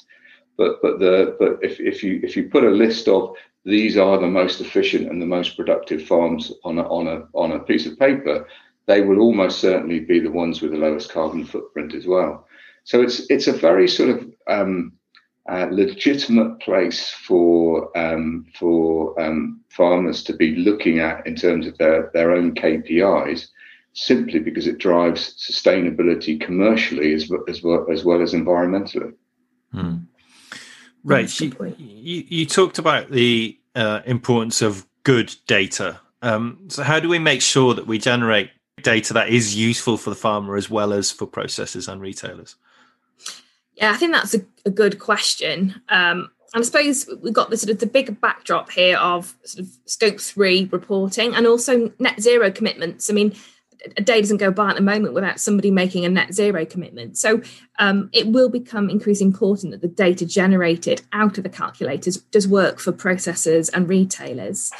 but 0.57 0.81
but 0.81 0.99
the 0.99 1.35
but 1.39 1.57
if 1.61 1.79
if 1.79 2.03
you 2.03 2.19
if 2.23 2.35
you 2.35 2.49
put 2.49 2.63
a 2.63 2.69
list 2.69 3.07
of 3.07 3.35
these 3.65 3.97
are 3.97 4.19
the 4.19 4.27
most 4.27 4.61
efficient 4.61 5.09
and 5.09 5.21
the 5.21 5.25
most 5.25 5.55
productive 5.55 6.03
farms 6.03 6.51
on 6.63 6.77
a 6.77 6.83
on 6.83 7.07
a 7.07 7.23
on 7.33 7.53
a 7.53 7.59
piece 7.59 7.85
of 7.85 7.97
paper, 7.97 8.47
they 8.85 9.01
will 9.01 9.19
almost 9.19 9.59
certainly 9.59 9.99
be 9.99 10.19
the 10.19 10.31
ones 10.31 10.61
with 10.61 10.71
the 10.71 10.77
lowest 10.77 11.11
carbon 11.11 11.45
footprint 11.45 11.93
as 11.93 12.05
well. 12.05 12.47
So 12.83 13.01
it's 13.01 13.29
it's 13.29 13.47
a 13.47 13.53
very 13.53 13.87
sort 13.87 14.09
of 14.09 14.29
um, 14.47 14.93
uh, 15.49 15.67
legitimate 15.71 16.59
place 16.61 17.09
for 17.09 17.95
um, 17.97 18.45
for 18.57 19.19
um, 19.21 19.59
farmers 19.69 20.23
to 20.23 20.33
be 20.33 20.55
looking 20.55 20.99
at 20.99 21.25
in 21.27 21.35
terms 21.35 21.67
of 21.67 21.77
their 21.77 22.09
their 22.13 22.31
own 22.31 22.55
KPIs, 22.55 23.47
simply 23.93 24.39
because 24.39 24.67
it 24.67 24.77
drives 24.77 25.35
sustainability 25.35 26.39
commercially 26.39 27.13
as 27.13 27.29
as 27.49 27.61
well 27.61 27.85
as, 27.91 28.05
well 28.05 28.21
as 28.21 28.33
environmentally. 28.33 29.13
Hmm. 29.71 29.95
Right. 31.03 31.39
You, 31.41 31.75
you, 31.77 32.23
you, 32.29 32.45
talked 32.45 32.79
about 32.79 33.11
the 33.11 33.59
uh, 33.75 33.99
importance 34.05 34.61
of 34.61 34.85
good 35.03 35.35
data. 35.47 35.99
Um, 36.21 36.59
so, 36.69 36.83
how 36.83 37.01
do 37.01 37.09
we 37.09 37.19
make 37.19 37.41
sure 37.41 37.73
that 37.73 37.87
we 37.87 37.97
generate 37.97 38.51
data 38.81 39.13
that 39.13 39.27
is 39.27 39.55
useful 39.55 39.97
for 39.97 40.09
the 40.09 40.15
farmer 40.15 40.55
as 40.55 40.69
well 40.69 40.93
as 40.93 41.11
for 41.11 41.27
processors 41.27 41.91
and 41.91 41.99
retailers? 41.99 42.55
Yeah, 43.75 43.91
I 43.91 43.97
think 43.97 44.11
that's 44.13 44.35
a, 44.35 44.41
a 44.65 44.69
good 44.69 44.99
question. 44.99 45.81
Um, 45.89 46.29
and 46.53 46.61
I 46.61 46.65
suppose 46.65 47.09
we've 47.21 47.33
got 47.33 47.49
the 47.49 47.57
sort 47.57 47.71
of 47.71 47.79
the 47.79 47.87
bigger 47.87 48.11
backdrop 48.11 48.71
here 48.71 48.97
of 48.97 49.35
sort 49.43 49.65
of 49.65 49.71
scope 49.85 50.19
three 50.19 50.69
reporting 50.71 51.33
and 51.33 51.47
also 51.47 51.91
net 51.99 52.21
zero 52.21 52.51
commitments. 52.51 53.09
I 53.09 53.13
mean, 53.13 53.33
a 53.97 54.01
day 54.01 54.21
doesn't 54.21 54.37
go 54.37 54.51
by 54.51 54.69
at 54.69 54.75
the 54.75 54.81
moment 54.81 55.13
without 55.13 55.39
somebody 55.39 55.71
making 55.71 56.05
a 56.05 56.09
net 56.09 56.33
zero 56.33 56.63
commitment. 56.65 57.17
So 57.17 57.41
um, 57.79 58.09
it 58.13 58.27
will 58.27 58.49
become 58.49 58.89
increasingly 58.89 59.31
important 59.31 59.71
that 59.71 59.81
the 59.81 59.87
data 59.87 60.25
generated 60.25 61.01
out 61.11 61.37
of 61.37 61.43
the 61.43 61.49
calculators 61.49 62.17
does 62.17 62.47
work 62.47 62.79
for 62.79 62.93
processors 62.93 63.69
and 63.73 63.89
retailers. 63.89 64.71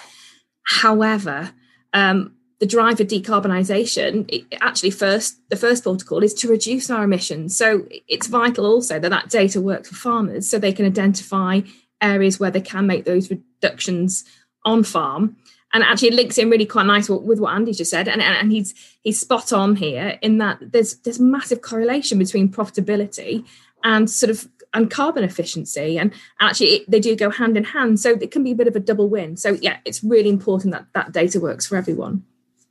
However, 0.63 1.51
um, 1.91 2.35
the 2.63 2.67
drive 2.67 2.95
for 2.95 3.03
decarbonisation, 3.03 4.45
actually, 4.61 4.91
first 4.91 5.37
the 5.49 5.57
first 5.57 5.83
protocol 5.83 6.23
is 6.23 6.33
to 6.35 6.47
reduce 6.47 6.89
our 6.89 7.03
emissions. 7.03 7.57
So 7.57 7.85
it's 8.07 8.27
vital 8.27 8.65
also 8.65 8.99
that 8.99 9.09
that 9.09 9.29
data 9.29 9.59
works 9.59 9.89
for 9.89 9.95
farmers, 9.95 10.49
so 10.49 10.57
they 10.57 10.71
can 10.71 10.85
identify 10.85 11.59
areas 11.99 12.39
where 12.39 12.51
they 12.51 12.61
can 12.61 12.87
make 12.87 13.03
those 13.03 13.29
reductions 13.29 14.23
on 14.63 14.85
farm 14.85 15.35
and 15.73 15.83
actually 15.83 16.09
it 16.09 16.13
links 16.13 16.37
in 16.37 16.49
really 16.49 16.65
quite 16.65 16.85
nice 16.85 17.09
with 17.09 17.39
what 17.39 17.53
Andy 17.53 17.73
just 17.73 17.91
said, 17.91 18.07
and, 18.07 18.21
and, 18.21 18.35
and 18.35 18.51
he's 18.51 18.73
he's 19.01 19.19
spot 19.19 19.51
on 19.51 19.75
here 19.75 20.17
in 20.21 20.37
that 20.37 20.59
there's 20.61 20.95
there's 20.97 21.19
massive 21.19 21.61
correlation 21.61 22.17
between 22.17 22.47
profitability 22.47 23.45
and 23.83 24.09
sort 24.09 24.29
of 24.29 24.47
and 24.73 24.89
carbon 24.89 25.23
efficiency, 25.23 25.97
and 25.97 26.13
actually 26.39 26.67
it, 26.67 26.89
they 26.89 26.99
do 26.99 27.15
go 27.15 27.29
hand 27.29 27.57
in 27.57 27.63
hand. 27.63 27.99
So 27.99 28.11
it 28.11 28.31
can 28.31 28.43
be 28.43 28.51
a 28.51 28.55
bit 28.55 28.67
of 28.67 28.75
a 28.75 28.79
double 28.79 29.09
win. 29.09 29.35
So 29.35 29.57
yeah, 29.61 29.77
it's 29.83 30.03
really 30.03 30.29
important 30.29 30.73
that 30.73 30.85
that 30.93 31.11
data 31.11 31.39
works 31.39 31.65
for 31.65 31.75
everyone. 31.75 32.23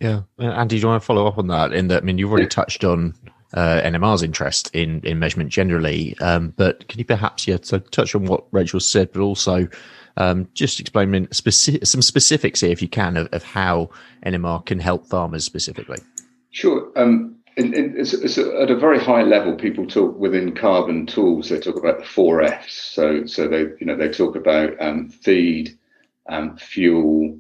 Yeah, 0.03 0.23
Andy, 0.41 0.77
do 0.77 0.83
you 0.83 0.89
want 0.89 1.01
to 1.01 1.07
follow 1.07 1.29
up 1.29 1.39
on 1.39 1.47
that? 1.47 1.73
In 1.73 1.87
that, 1.87 2.03
I 2.03 2.05
mean, 2.05 2.19
you've 2.19 2.33
already 2.33 2.49
touched 2.49 2.83
on 2.83 3.15
uh, 3.55 3.81
NMR's 3.83 4.25
interest 4.25 4.69
in 4.75 5.01
in 5.05 5.21
measurement 5.21 5.51
generally, 5.51 6.19
um, 6.19 6.53
but 6.57 6.89
can 6.89 6.99
you 6.99 7.05
perhaps 7.05 7.47
yeah, 7.47 7.59
so 7.63 7.79
touch 7.79 8.13
on 8.17 8.25
what 8.25 8.45
Rachel 8.51 8.81
said, 8.81 9.13
but 9.13 9.21
also 9.21 9.69
um, 10.17 10.49
just 10.55 10.81
explain 10.81 11.29
specific, 11.31 11.87
some 11.87 12.03
specifics 12.03 12.61
here, 12.61 12.73
if 12.73 12.83
you 12.83 12.89
can, 12.89 13.17
of, 13.17 13.29
of, 13.33 13.45
how 13.45 13.91
NMR 14.27 14.67
can 14.67 14.81
help 14.81 15.07
farmers 15.07 15.45
specifically. 15.45 15.99
Sure. 16.51 16.91
Um, 16.97 17.37
in, 17.57 17.73
in, 17.73 17.95
it's, 17.97 18.13
it's 18.13 18.39
at 18.39 18.71
a 18.71 18.77
very 18.77 18.99
high 18.99 19.23
level, 19.23 19.55
people 19.55 19.87
talk 19.87 20.19
within 20.19 20.55
carbon 20.55 21.07
tools. 21.07 21.49
They 21.49 21.61
talk 21.61 21.77
about 21.77 22.01
the 22.01 22.05
four 22.05 22.43
Fs. 22.43 22.75
So, 22.75 23.25
so 23.25 23.49
they, 23.49 23.61
you 23.81 23.87
know, 23.87 23.97
they 23.97 24.09
talk 24.09 24.37
about 24.37 24.75
um, 24.81 25.09
feed, 25.09 25.79
um, 26.29 26.57
fuel, 26.57 27.39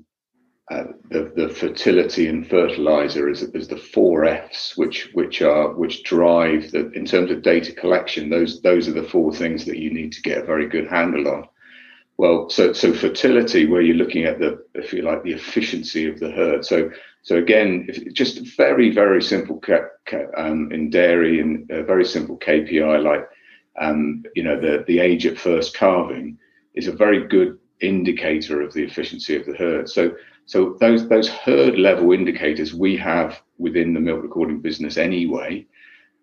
uh, 0.71 0.85
the, 1.11 1.33
the 1.35 1.49
fertility 1.49 2.29
and 2.29 2.49
fertilizer 2.49 3.29
is, 3.29 3.43
as 3.43 3.69
the 3.69 3.77
four 3.77 4.25
Fs, 4.25 4.77
which 4.77 5.11
which 5.13 5.43
are 5.43 5.73
which 5.73 6.05
drive 6.05 6.71
the 6.71 6.91
in 6.93 7.05
terms 7.05 7.31
of 7.31 7.43
data 7.43 7.73
collection. 7.73 8.31
Those 8.31 8.63
those 8.63 8.89
are 8.89 8.93
the 8.93 9.03
four 9.03 9.35
things 9.35 9.65
that 9.65 9.79
you 9.79 9.93
need 9.93 10.13
to 10.13 10.23
get 10.23 10.39
a 10.39 10.47
very 10.47 10.69
good 10.69 10.87
handle 10.89 11.29
on. 11.29 11.49
Well, 12.17 12.49
so 12.49 12.73
so 12.73 12.93
fertility, 12.93 13.67
where 13.67 13.83
you're 13.83 13.97
looking 13.97 14.25
at 14.25 14.39
the, 14.39 14.65
if 14.75 14.93
you 14.93 15.03
like, 15.03 15.25
the 15.25 15.33
efficiency 15.33 16.09
of 16.09 16.21
the 16.21 16.31
herd. 16.31 16.65
So 16.65 16.91
so 17.23 17.37
again, 17.37 17.87
if, 17.89 18.13
just 18.15 18.57
very 18.57 18.91
very 18.91 19.21
simple 19.21 19.59
ca- 19.59 19.89
ca- 20.07 20.31
um, 20.37 20.71
in 20.71 20.91
dairy 20.91 21.41
and 21.41 21.69
a 21.71 21.83
very 21.83 22.05
simple 22.05 22.39
KPI 22.39 23.03
like 23.03 23.29
um, 23.81 24.23
you 24.37 24.45
know 24.45 24.61
the 24.61 24.85
the 24.87 25.01
age 25.01 25.27
at 25.27 25.39
first 25.39 25.75
calving 25.75 26.39
is 26.75 26.87
a 26.87 26.93
very 26.93 27.27
good 27.27 27.59
indicator 27.81 28.63
of 28.63 28.73
the 28.73 28.85
efficiency 28.85 29.35
of 29.35 29.45
the 29.45 29.55
herd. 29.55 29.89
So 29.89 30.15
so 30.47 30.77
those 30.81 31.09
those 31.09 31.29
herd 31.29 31.79
level 31.79 32.13
indicators 32.13 32.75
we 32.75 32.97
have 32.97 33.41
within 33.59 33.95
the 33.95 34.01
milk 34.01 34.23
recording 34.23 34.61
business 34.61 34.97
anyway. 34.97 35.67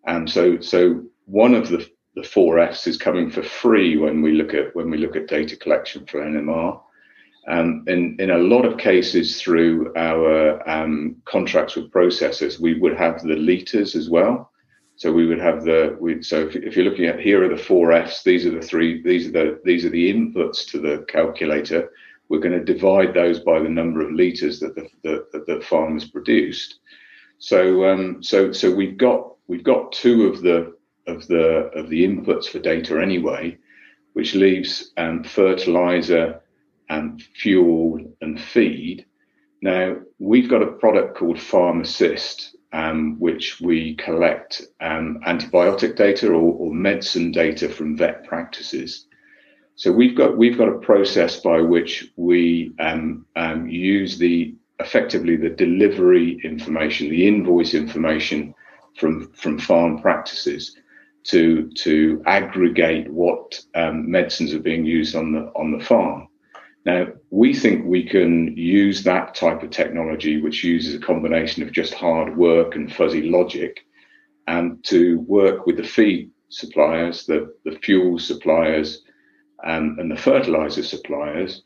And 0.06 0.30
so 0.30 0.60
so 0.60 1.04
one 1.26 1.54
of 1.54 1.70
the 1.70 1.90
the 2.16 2.24
four 2.24 2.60
Fs 2.60 2.88
is 2.88 2.98
coming 2.98 3.30
for 3.30 3.44
free 3.44 3.98
when 3.98 4.22
we 4.22 4.34
look 4.34 4.54
at 4.54 4.76
when 4.76 4.90
we 4.90 4.98
look 4.98 5.16
at 5.16 5.28
data 5.28 5.56
collection 5.56 6.06
for 6.06 6.22
NMR. 6.22 6.82
Um, 7.48 7.84
in, 7.88 8.16
in 8.20 8.30
a 8.30 8.38
lot 8.38 8.66
of 8.66 8.78
cases, 8.78 9.42
through 9.42 9.92
our 9.96 10.68
um, 10.70 11.16
contracts 11.26 11.76
with 11.76 11.90
processors, 11.90 12.60
we 12.60 12.80
would 12.80 12.96
have 12.96 13.24
the 13.24 13.36
liters 13.36 13.96
as 13.96 14.08
well. 14.08 14.52
So 14.98 15.12
we 15.12 15.26
would 15.26 15.40
have 15.40 15.64
the 15.64 15.98
we, 16.00 16.22
so 16.22 16.42
if, 16.42 16.56
if, 16.58 16.76
you're 16.76 16.86
looking 16.86 17.06
at 17.06 17.20
here 17.20 17.44
are 17.44 17.50
the 17.56 17.62
four 17.62 17.94
Fs. 17.94 18.22
These 18.24 18.46
are 18.46 18.52
the 18.52 18.62
three. 18.62 19.02
These 19.02 19.28
are 19.28 19.32
the 19.32 19.62
these 19.64 19.86
are 19.86 19.90
the 19.90 20.14
inputs 20.14 20.68
to 20.72 20.80
the 20.80 21.06
calculator. 21.08 21.90
We're 22.30 22.40
going 22.40 22.58
to 22.58 22.74
divide 22.74 23.14
those 23.14 23.40
by 23.40 23.60
the 23.60 23.70
number 23.70 24.02
of 24.02 24.12
liters 24.12 24.60
that 24.60 24.76
the 24.76 24.88
that 25.04 25.46
the 25.48 25.62
farmers 25.62 26.10
produced. 26.10 26.80
So 27.40 27.86
um, 27.90 28.22
so 28.22 28.52
so 28.52 28.74
we've 28.74 28.98
got 28.98 29.36
we've 29.48 29.64
got 29.64 29.92
two 29.92 30.28
of 30.28 30.42
the 30.42 30.76
of 31.08 31.28
the 31.28 31.72
of 31.76 31.90
the 31.90 32.06
inputs 32.06 32.48
for 32.48 32.60
data 32.60 33.02
anyway, 33.02 33.58
which 34.14 34.36
leaves 34.36 34.92
um, 34.98 35.24
fertilizer 35.24 36.42
and 36.90 37.22
fuel 37.22 38.00
and 38.22 38.40
feed. 38.40 39.06
Now 39.62 39.98
we've 40.20 40.50
got 40.50 40.62
a 40.62 40.74
product 40.74 41.18
called 41.18 41.40
Farm 41.40 41.82
Assist, 41.82 42.56
um, 42.74 43.20
which 43.20 43.60
we 43.60 43.96
collect 43.96 44.62
um, 44.82 45.20
antibiotic 45.28 45.96
data 45.96 46.28
or, 46.28 46.54
or, 46.54 46.74
medicine 46.74 47.32
data 47.32 47.68
from 47.68 47.98
vet 47.98 48.26
practices. 48.26 49.08
So 49.80 49.94
we've 49.94 50.14
got 50.14 50.38
we've 50.38 50.58
got 50.58 50.68
a 50.68 50.78
process 50.80 51.40
by 51.40 51.62
which 51.62 52.12
we 52.18 52.74
um, 52.80 53.26
um, 53.38 53.70
use 53.70 54.18
the 54.18 54.54
effectively 54.82 55.38
the 55.38 55.52
delivery 55.52 56.38
information, 56.44 57.10
the 57.10 57.26
invoice 57.26 57.74
information 57.74 58.54
from 58.98 59.32
from 59.32 59.58
farm 59.58 60.02
practices 60.02 60.76
to 61.28 61.70
to 61.76 62.22
aggregate 62.26 63.10
what 63.10 63.58
um, 63.74 64.12
medicines 64.12 64.54
are 64.54 64.60
being 64.60 64.84
used 64.84 65.16
on 65.16 65.32
the 65.32 65.50
on 65.56 65.72
the 65.72 65.86
farm. 65.86 66.28
Now 66.86 67.08
we 67.30 67.54
think 67.54 67.86
we 67.86 68.04
can 68.04 68.58
use 68.58 69.02
that 69.04 69.34
type 69.34 69.64
of 69.64 69.70
technology, 69.70 70.42
which 70.42 70.62
uses 70.62 70.94
a 70.94 71.00
combination 71.00 71.64
of 71.64 71.72
just 71.72 71.94
hard 71.94 72.36
work 72.36 72.76
and 72.76 72.94
fuzzy 72.94 73.30
logic, 73.30 73.80
and 74.46 74.84
to 74.88 75.22
work 75.22 75.66
with 75.66 75.78
the 75.78 75.84
feed 75.84 76.32
suppliers, 76.50 77.26
the 77.26 77.56
the 77.64 77.80
fuel 77.80 78.20
suppliers, 78.20 79.04
um, 79.66 79.98
and 80.00 80.12
the 80.12 80.18
fertilizer 80.18 80.84
suppliers 80.84 81.64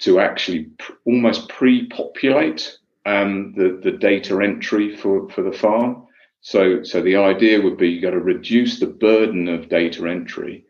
to 0.00 0.18
actually 0.20 0.64
pr- 0.78 0.92
almost 1.04 1.48
pre-populate 1.48 2.78
um, 3.06 3.52
the 3.54 3.80
the 3.82 3.96
data 3.96 4.40
entry 4.40 4.96
for 4.96 5.28
for 5.30 5.42
the 5.42 5.52
farm 5.52 6.04
so, 6.44 6.82
so 6.82 7.00
the 7.00 7.16
idea 7.16 7.58
would 7.62 7.78
be 7.78 7.88
you've 7.88 8.02
got 8.02 8.10
to 8.10 8.20
reduce 8.20 8.78
the 8.78 8.86
burden 8.86 9.48
of 9.48 9.70
data 9.70 10.06
entry, 10.06 10.66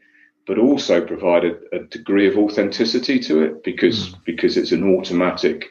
but 0.46 0.56
also 0.56 1.04
provide 1.04 1.44
a, 1.44 1.56
a 1.72 1.80
degree 1.80 2.28
of 2.28 2.38
authenticity 2.38 3.18
to 3.18 3.42
it 3.42 3.64
because 3.64 4.10
mm. 4.10 4.24
because 4.24 4.56
it's 4.56 4.70
an 4.70 4.96
automatic, 4.96 5.70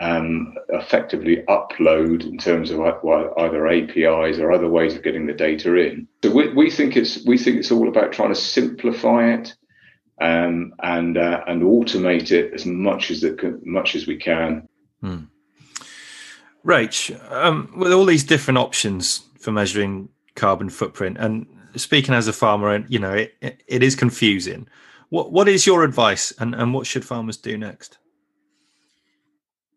um, 0.00 0.52
effectively 0.70 1.44
upload 1.48 2.24
in 2.24 2.38
terms 2.38 2.72
of 2.72 2.80
either 2.80 3.68
APIs 3.68 4.40
or 4.40 4.50
other 4.50 4.68
ways 4.68 4.96
of 4.96 5.04
getting 5.04 5.28
the 5.28 5.32
data 5.32 5.76
in. 5.76 6.08
So 6.24 6.32
we, 6.32 6.52
we 6.52 6.68
think 6.68 6.96
it's 6.96 7.24
we 7.24 7.38
think 7.38 7.58
it's 7.58 7.70
all 7.70 7.86
about 7.86 8.10
trying 8.10 8.34
to 8.34 8.40
simplify 8.40 9.32
it 9.32 9.54
um, 10.20 10.74
and 10.82 11.18
uh, 11.18 11.42
and 11.46 11.62
automate 11.62 12.30
it 12.30 12.52
as 12.54 12.66
much 12.66 13.10
as 13.10 13.22
it 13.22 13.38
can, 13.38 13.60
much 13.64 13.94
as 13.94 14.06
we 14.06 14.16
can. 14.16 14.66
Mm. 15.02 15.28
Rach, 16.64 17.32
um, 17.32 17.72
with 17.76 17.92
all 17.92 18.04
these 18.04 18.24
different 18.24 18.58
options 18.58 19.22
for 19.38 19.52
measuring 19.52 20.08
carbon 20.34 20.68
footprint. 20.68 21.16
And 21.18 21.46
speaking 21.76 22.14
as 22.14 22.28
a 22.28 22.32
farmer, 22.32 22.70
and 22.70 22.86
you 22.88 22.98
know, 22.98 23.12
it, 23.12 23.34
it, 23.40 23.62
it 23.66 23.82
is 23.82 23.94
confusing. 23.94 24.68
What 25.10 25.32
what 25.32 25.48
is 25.48 25.66
your 25.66 25.84
advice, 25.84 26.32
and 26.38 26.54
and 26.54 26.72
what 26.74 26.86
should 26.86 27.04
farmers 27.04 27.36
do 27.36 27.56
next? 27.56 27.98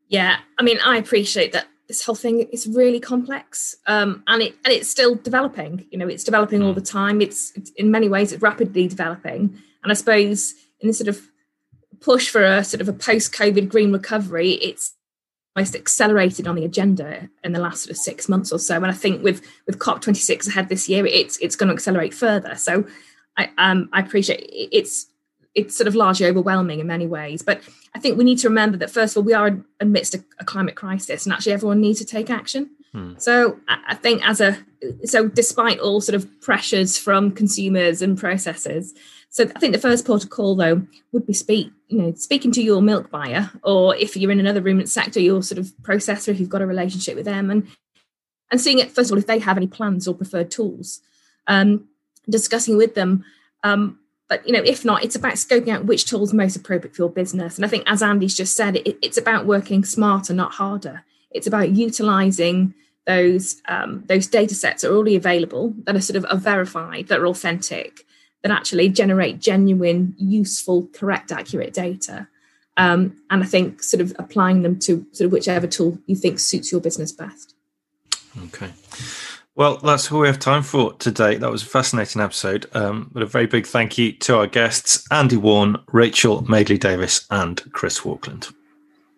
Yeah, 0.07 0.37
I 0.57 0.63
mean, 0.63 0.79
I 0.83 0.97
appreciate 0.97 1.51
that 1.51 1.67
this 1.87 2.03
whole 2.03 2.15
thing 2.15 2.41
is 2.51 2.67
really 2.67 2.99
complex, 2.99 3.75
um, 3.87 4.23
and 4.27 4.41
it 4.41 4.55
and 4.63 4.73
it's 4.73 4.89
still 4.89 5.15
developing. 5.15 5.85
You 5.91 5.99
know, 5.99 6.07
it's 6.07 6.23
developing 6.23 6.61
mm. 6.61 6.65
all 6.65 6.73
hmm. 6.73 6.79
the 6.79 6.85
time. 6.85 7.21
It's, 7.21 7.51
it's 7.55 7.71
in 7.71 7.91
many 7.91 8.09
ways 8.09 8.31
it's 8.31 8.41
rapidly 8.41 8.87
developing, 8.87 9.59
and 9.83 9.91
I 9.91 9.95
suppose 9.95 10.53
in 10.79 10.87
this 10.87 10.97
sort 10.97 11.07
of 11.07 11.21
push 11.99 12.29
for 12.29 12.43
a 12.43 12.63
sort 12.63 12.81
of 12.81 12.89
a 12.89 12.93
post-COVID 12.93 13.69
green 13.69 13.91
recovery, 13.91 14.51
it's 14.51 14.93
most 15.55 15.75
accelerated 15.75 16.47
on 16.47 16.55
the 16.55 16.63
agenda 16.63 17.29
in 17.43 17.51
the 17.51 17.59
last 17.59 17.83
sort 17.83 17.91
of 17.91 17.97
six 17.97 18.29
months 18.29 18.51
or 18.51 18.59
so. 18.59 18.75
And 18.75 18.85
I 18.85 18.93
think 18.93 19.23
with 19.23 19.41
with 19.65 19.79
COP26 19.79 20.47
ahead 20.47 20.69
this 20.69 20.87
year, 20.87 21.05
it's 21.05 21.37
it's 21.37 21.55
going 21.55 21.67
to 21.67 21.73
accelerate 21.73 22.13
further. 22.13 22.55
So 22.55 22.85
I 23.37 23.49
um 23.57 23.89
I 23.91 23.99
appreciate 23.99 24.47
it's 24.49 25.07
it's 25.55 25.75
sort 25.75 25.87
of 25.87 25.95
largely 25.95 26.27
overwhelming 26.27 26.79
in 26.79 26.87
many 26.87 27.07
ways. 27.07 27.41
But 27.41 27.61
I 27.95 27.99
think 27.99 28.17
we 28.17 28.23
need 28.23 28.37
to 28.39 28.49
remember 28.49 28.77
that 28.77 28.91
first 28.91 29.13
of 29.13 29.21
all, 29.21 29.23
we 29.23 29.33
are 29.33 29.59
amidst 29.79 30.15
a, 30.15 30.23
a 30.39 30.45
climate 30.45 30.75
crisis, 30.75 31.25
and 31.25 31.33
actually 31.33 31.53
everyone 31.53 31.81
needs 31.81 31.99
to 31.99 32.05
take 32.05 32.29
action. 32.29 32.69
Hmm. 32.93 33.13
So 33.17 33.59
I 33.67 33.95
think 33.95 34.25
as 34.27 34.41
a 34.41 34.57
so 35.03 35.27
despite 35.27 35.79
all 35.79 35.99
sort 36.01 36.15
of 36.15 36.41
pressures 36.41 36.97
from 36.97 37.31
consumers 37.31 38.01
and 38.01 38.17
processors, 38.17 38.91
so 39.29 39.43
I 39.55 39.59
think 39.59 39.73
the 39.73 39.79
first 39.79 40.05
port 40.05 40.23
of 40.23 40.29
call 40.29 40.55
though 40.55 40.81
would 41.11 41.27
be 41.27 41.33
speak, 41.33 41.71
you 41.87 42.01
know, 42.01 42.13
speaking 42.15 42.51
to 42.53 42.63
your 42.63 42.81
milk 42.81 43.11
buyer, 43.11 43.51
or 43.63 43.95
if 43.95 44.17
you're 44.17 44.31
in 44.31 44.39
another 44.39 44.61
ruminant 44.61 44.89
sector, 44.89 45.19
your 45.19 45.43
sort 45.43 45.59
of 45.59 45.67
processor, 45.81 46.29
if 46.29 46.39
you've 46.39 46.49
got 46.49 46.63
a 46.63 46.67
relationship 46.67 47.15
with 47.15 47.25
them, 47.25 47.51
and 47.51 47.67
and 48.51 48.59
seeing 48.59 48.79
it 48.79 48.91
first 48.91 49.09
of 49.09 49.13
all 49.13 49.19
if 49.19 49.27
they 49.27 49.39
have 49.39 49.57
any 49.57 49.67
plans 49.67 50.07
or 50.07 50.15
preferred 50.15 50.49
tools, 50.49 51.01
um, 51.47 51.87
discussing 52.29 52.75
with 52.75 52.95
them. 52.95 53.23
Um, 53.63 53.99
but 54.27 54.45
you 54.47 54.53
know, 54.53 54.63
if 54.63 54.83
not, 54.83 55.03
it's 55.03 55.15
about 55.15 55.33
scoping 55.33 55.69
out 55.69 55.85
which 55.85 56.05
tools 56.05 56.33
most 56.33 56.55
appropriate 56.55 56.95
for 56.95 57.03
your 57.03 57.09
business. 57.09 57.55
And 57.55 57.65
I 57.65 57.67
think, 57.67 57.83
as 57.87 58.01
Andy's 58.01 58.35
just 58.35 58.55
said, 58.55 58.77
it, 58.77 58.97
it's 59.01 59.17
about 59.17 59.45
working 59.45 59.83
smarter, 59.83 60.33
not 60.33 60.53
harder. 60.53 61.03
It's 61.31 61.47
about 61.47 61.71
utilizing 61.71 62.73
those 63.05 63.61
um, 63.67 64.03
those 64.07 64.25
data 64.25 64.55
sets 64.55 64.81
that 64.81 64.91
are 64.91 64.95
already 64.95 65.15
available, 65.15 65.73
that 65.83 65.95
are 65.95 66.01
sort 66.01 66.17
of 66.17 66.25
are 66.29 66.37
verified, 66.37 67.07
that 67.07 67.19
are 67.19 67.27
authentic, 67.27 68.05
that 68.41 68.51
actually 68.51 68.89
generate 68.89 69.39
genuine, 69.39 70.15
useful, 70.17 70.87
correct, 70.93 71.31
accurate 71.31 71.73
data. 71.73 72.27
Um, 72.77 73.17
and 73.29 73.43
I 73.43 73.45
think 73.45 73.83
sort 73.83 73.99
of 74.01 74.13
applying 74.17 74.61
them 74.61 74.79
to 74.79 75.05
sort 75.11 75.25
of 75.25 75.31
whichever 75.31 75.67
tool 75.67 75.97
you 76.05 76.15
think 76.15 76.39
suits 76.39 76.71
your 76.71 76.79
business 76.79 77.11
best. 77.11 77.55
Okay. 78.45 78.71
Well, 79.55 79.77
that's 79.77 80.09
all 80.09 80.21
we 80.21 80.27
have 80.27 80.39
time 80.39 80.63
for 80.63 80.93
today. 80.93 81.35
That 81.35 81.51
was 81.51 81.63
a 81.63 81.65
fascinating 81.65 82.21
episode. 82.21 82.67
Um, 82.73 83.09
but 83.11 83.21
a 83.21 83.25
very 83.25 83.47
big 83.47 83.67
thank 83.67 83.97
you 83.97 84.13
to 84.13 84.37
our 84.37 84.47
guests, 84.47 85.05
Andy 85.11 85.35
Warne, 85.35 85.75
Rachel 85.91 86.49
Madeley 86.49 86.77
Davis, 86.77 87.25
and 87.29 87.61
Chris 87.73 87.99
Walkland. 88.01 88.53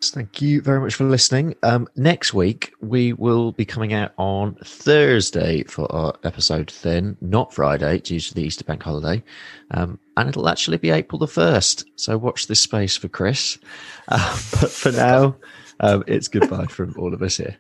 Thank 0.04 0.42
you 0.42 0.62
very 0.62 0.80
much 0.80 0.96
for 0.96 1.04
listening. 1.04 1.56
Um, 1.62 1.88
next 1.96 2.34
week, 2.34 2.74
we 2.82 3.14
will 3.14 3.52
be 3.52 3.66
coming 3.66 3.94
out 3.94 4.14
on 4.18 4.56
Thursday 4.56 5.64
for 5.64 5.90
our 5.92 6.16
episode 6.24 6.74
then, 6.82 7.18
not 7.22 7.54
Friday, 7.54 8.00
due 8.00 8.20
to 8.20 8.34
the 8.34 8.42
Easter 8.42 8.64
bank 8.64 8.82
holiday. 8.82 9.24
Um, 9.70 10.00
and 10.18 10.28
it'll 10.28 10.50
actually 10.50 10.78
be 10.78 10.90
April 10.90 11.20
the 11.20 11.28
1st. 11.28 11.86
So 11.98 12.18
watch 12.18 12.48
this 12.48 12.62
space 12.62 12.98
for 12.98 13.08
Chris. 13.10 13.58
Uh, 14.08 14.38
but 14.60 14.70
for 14.70 14.92
now, 14.92 15.38
um, 15.80 16.04
it's 16.06 16.28
goodbye 16.28 16.66
from 16.66 16.94
all 16.98 17.14
of 17.14 17.22
us 17.22 17.38
here. 17.38 17.58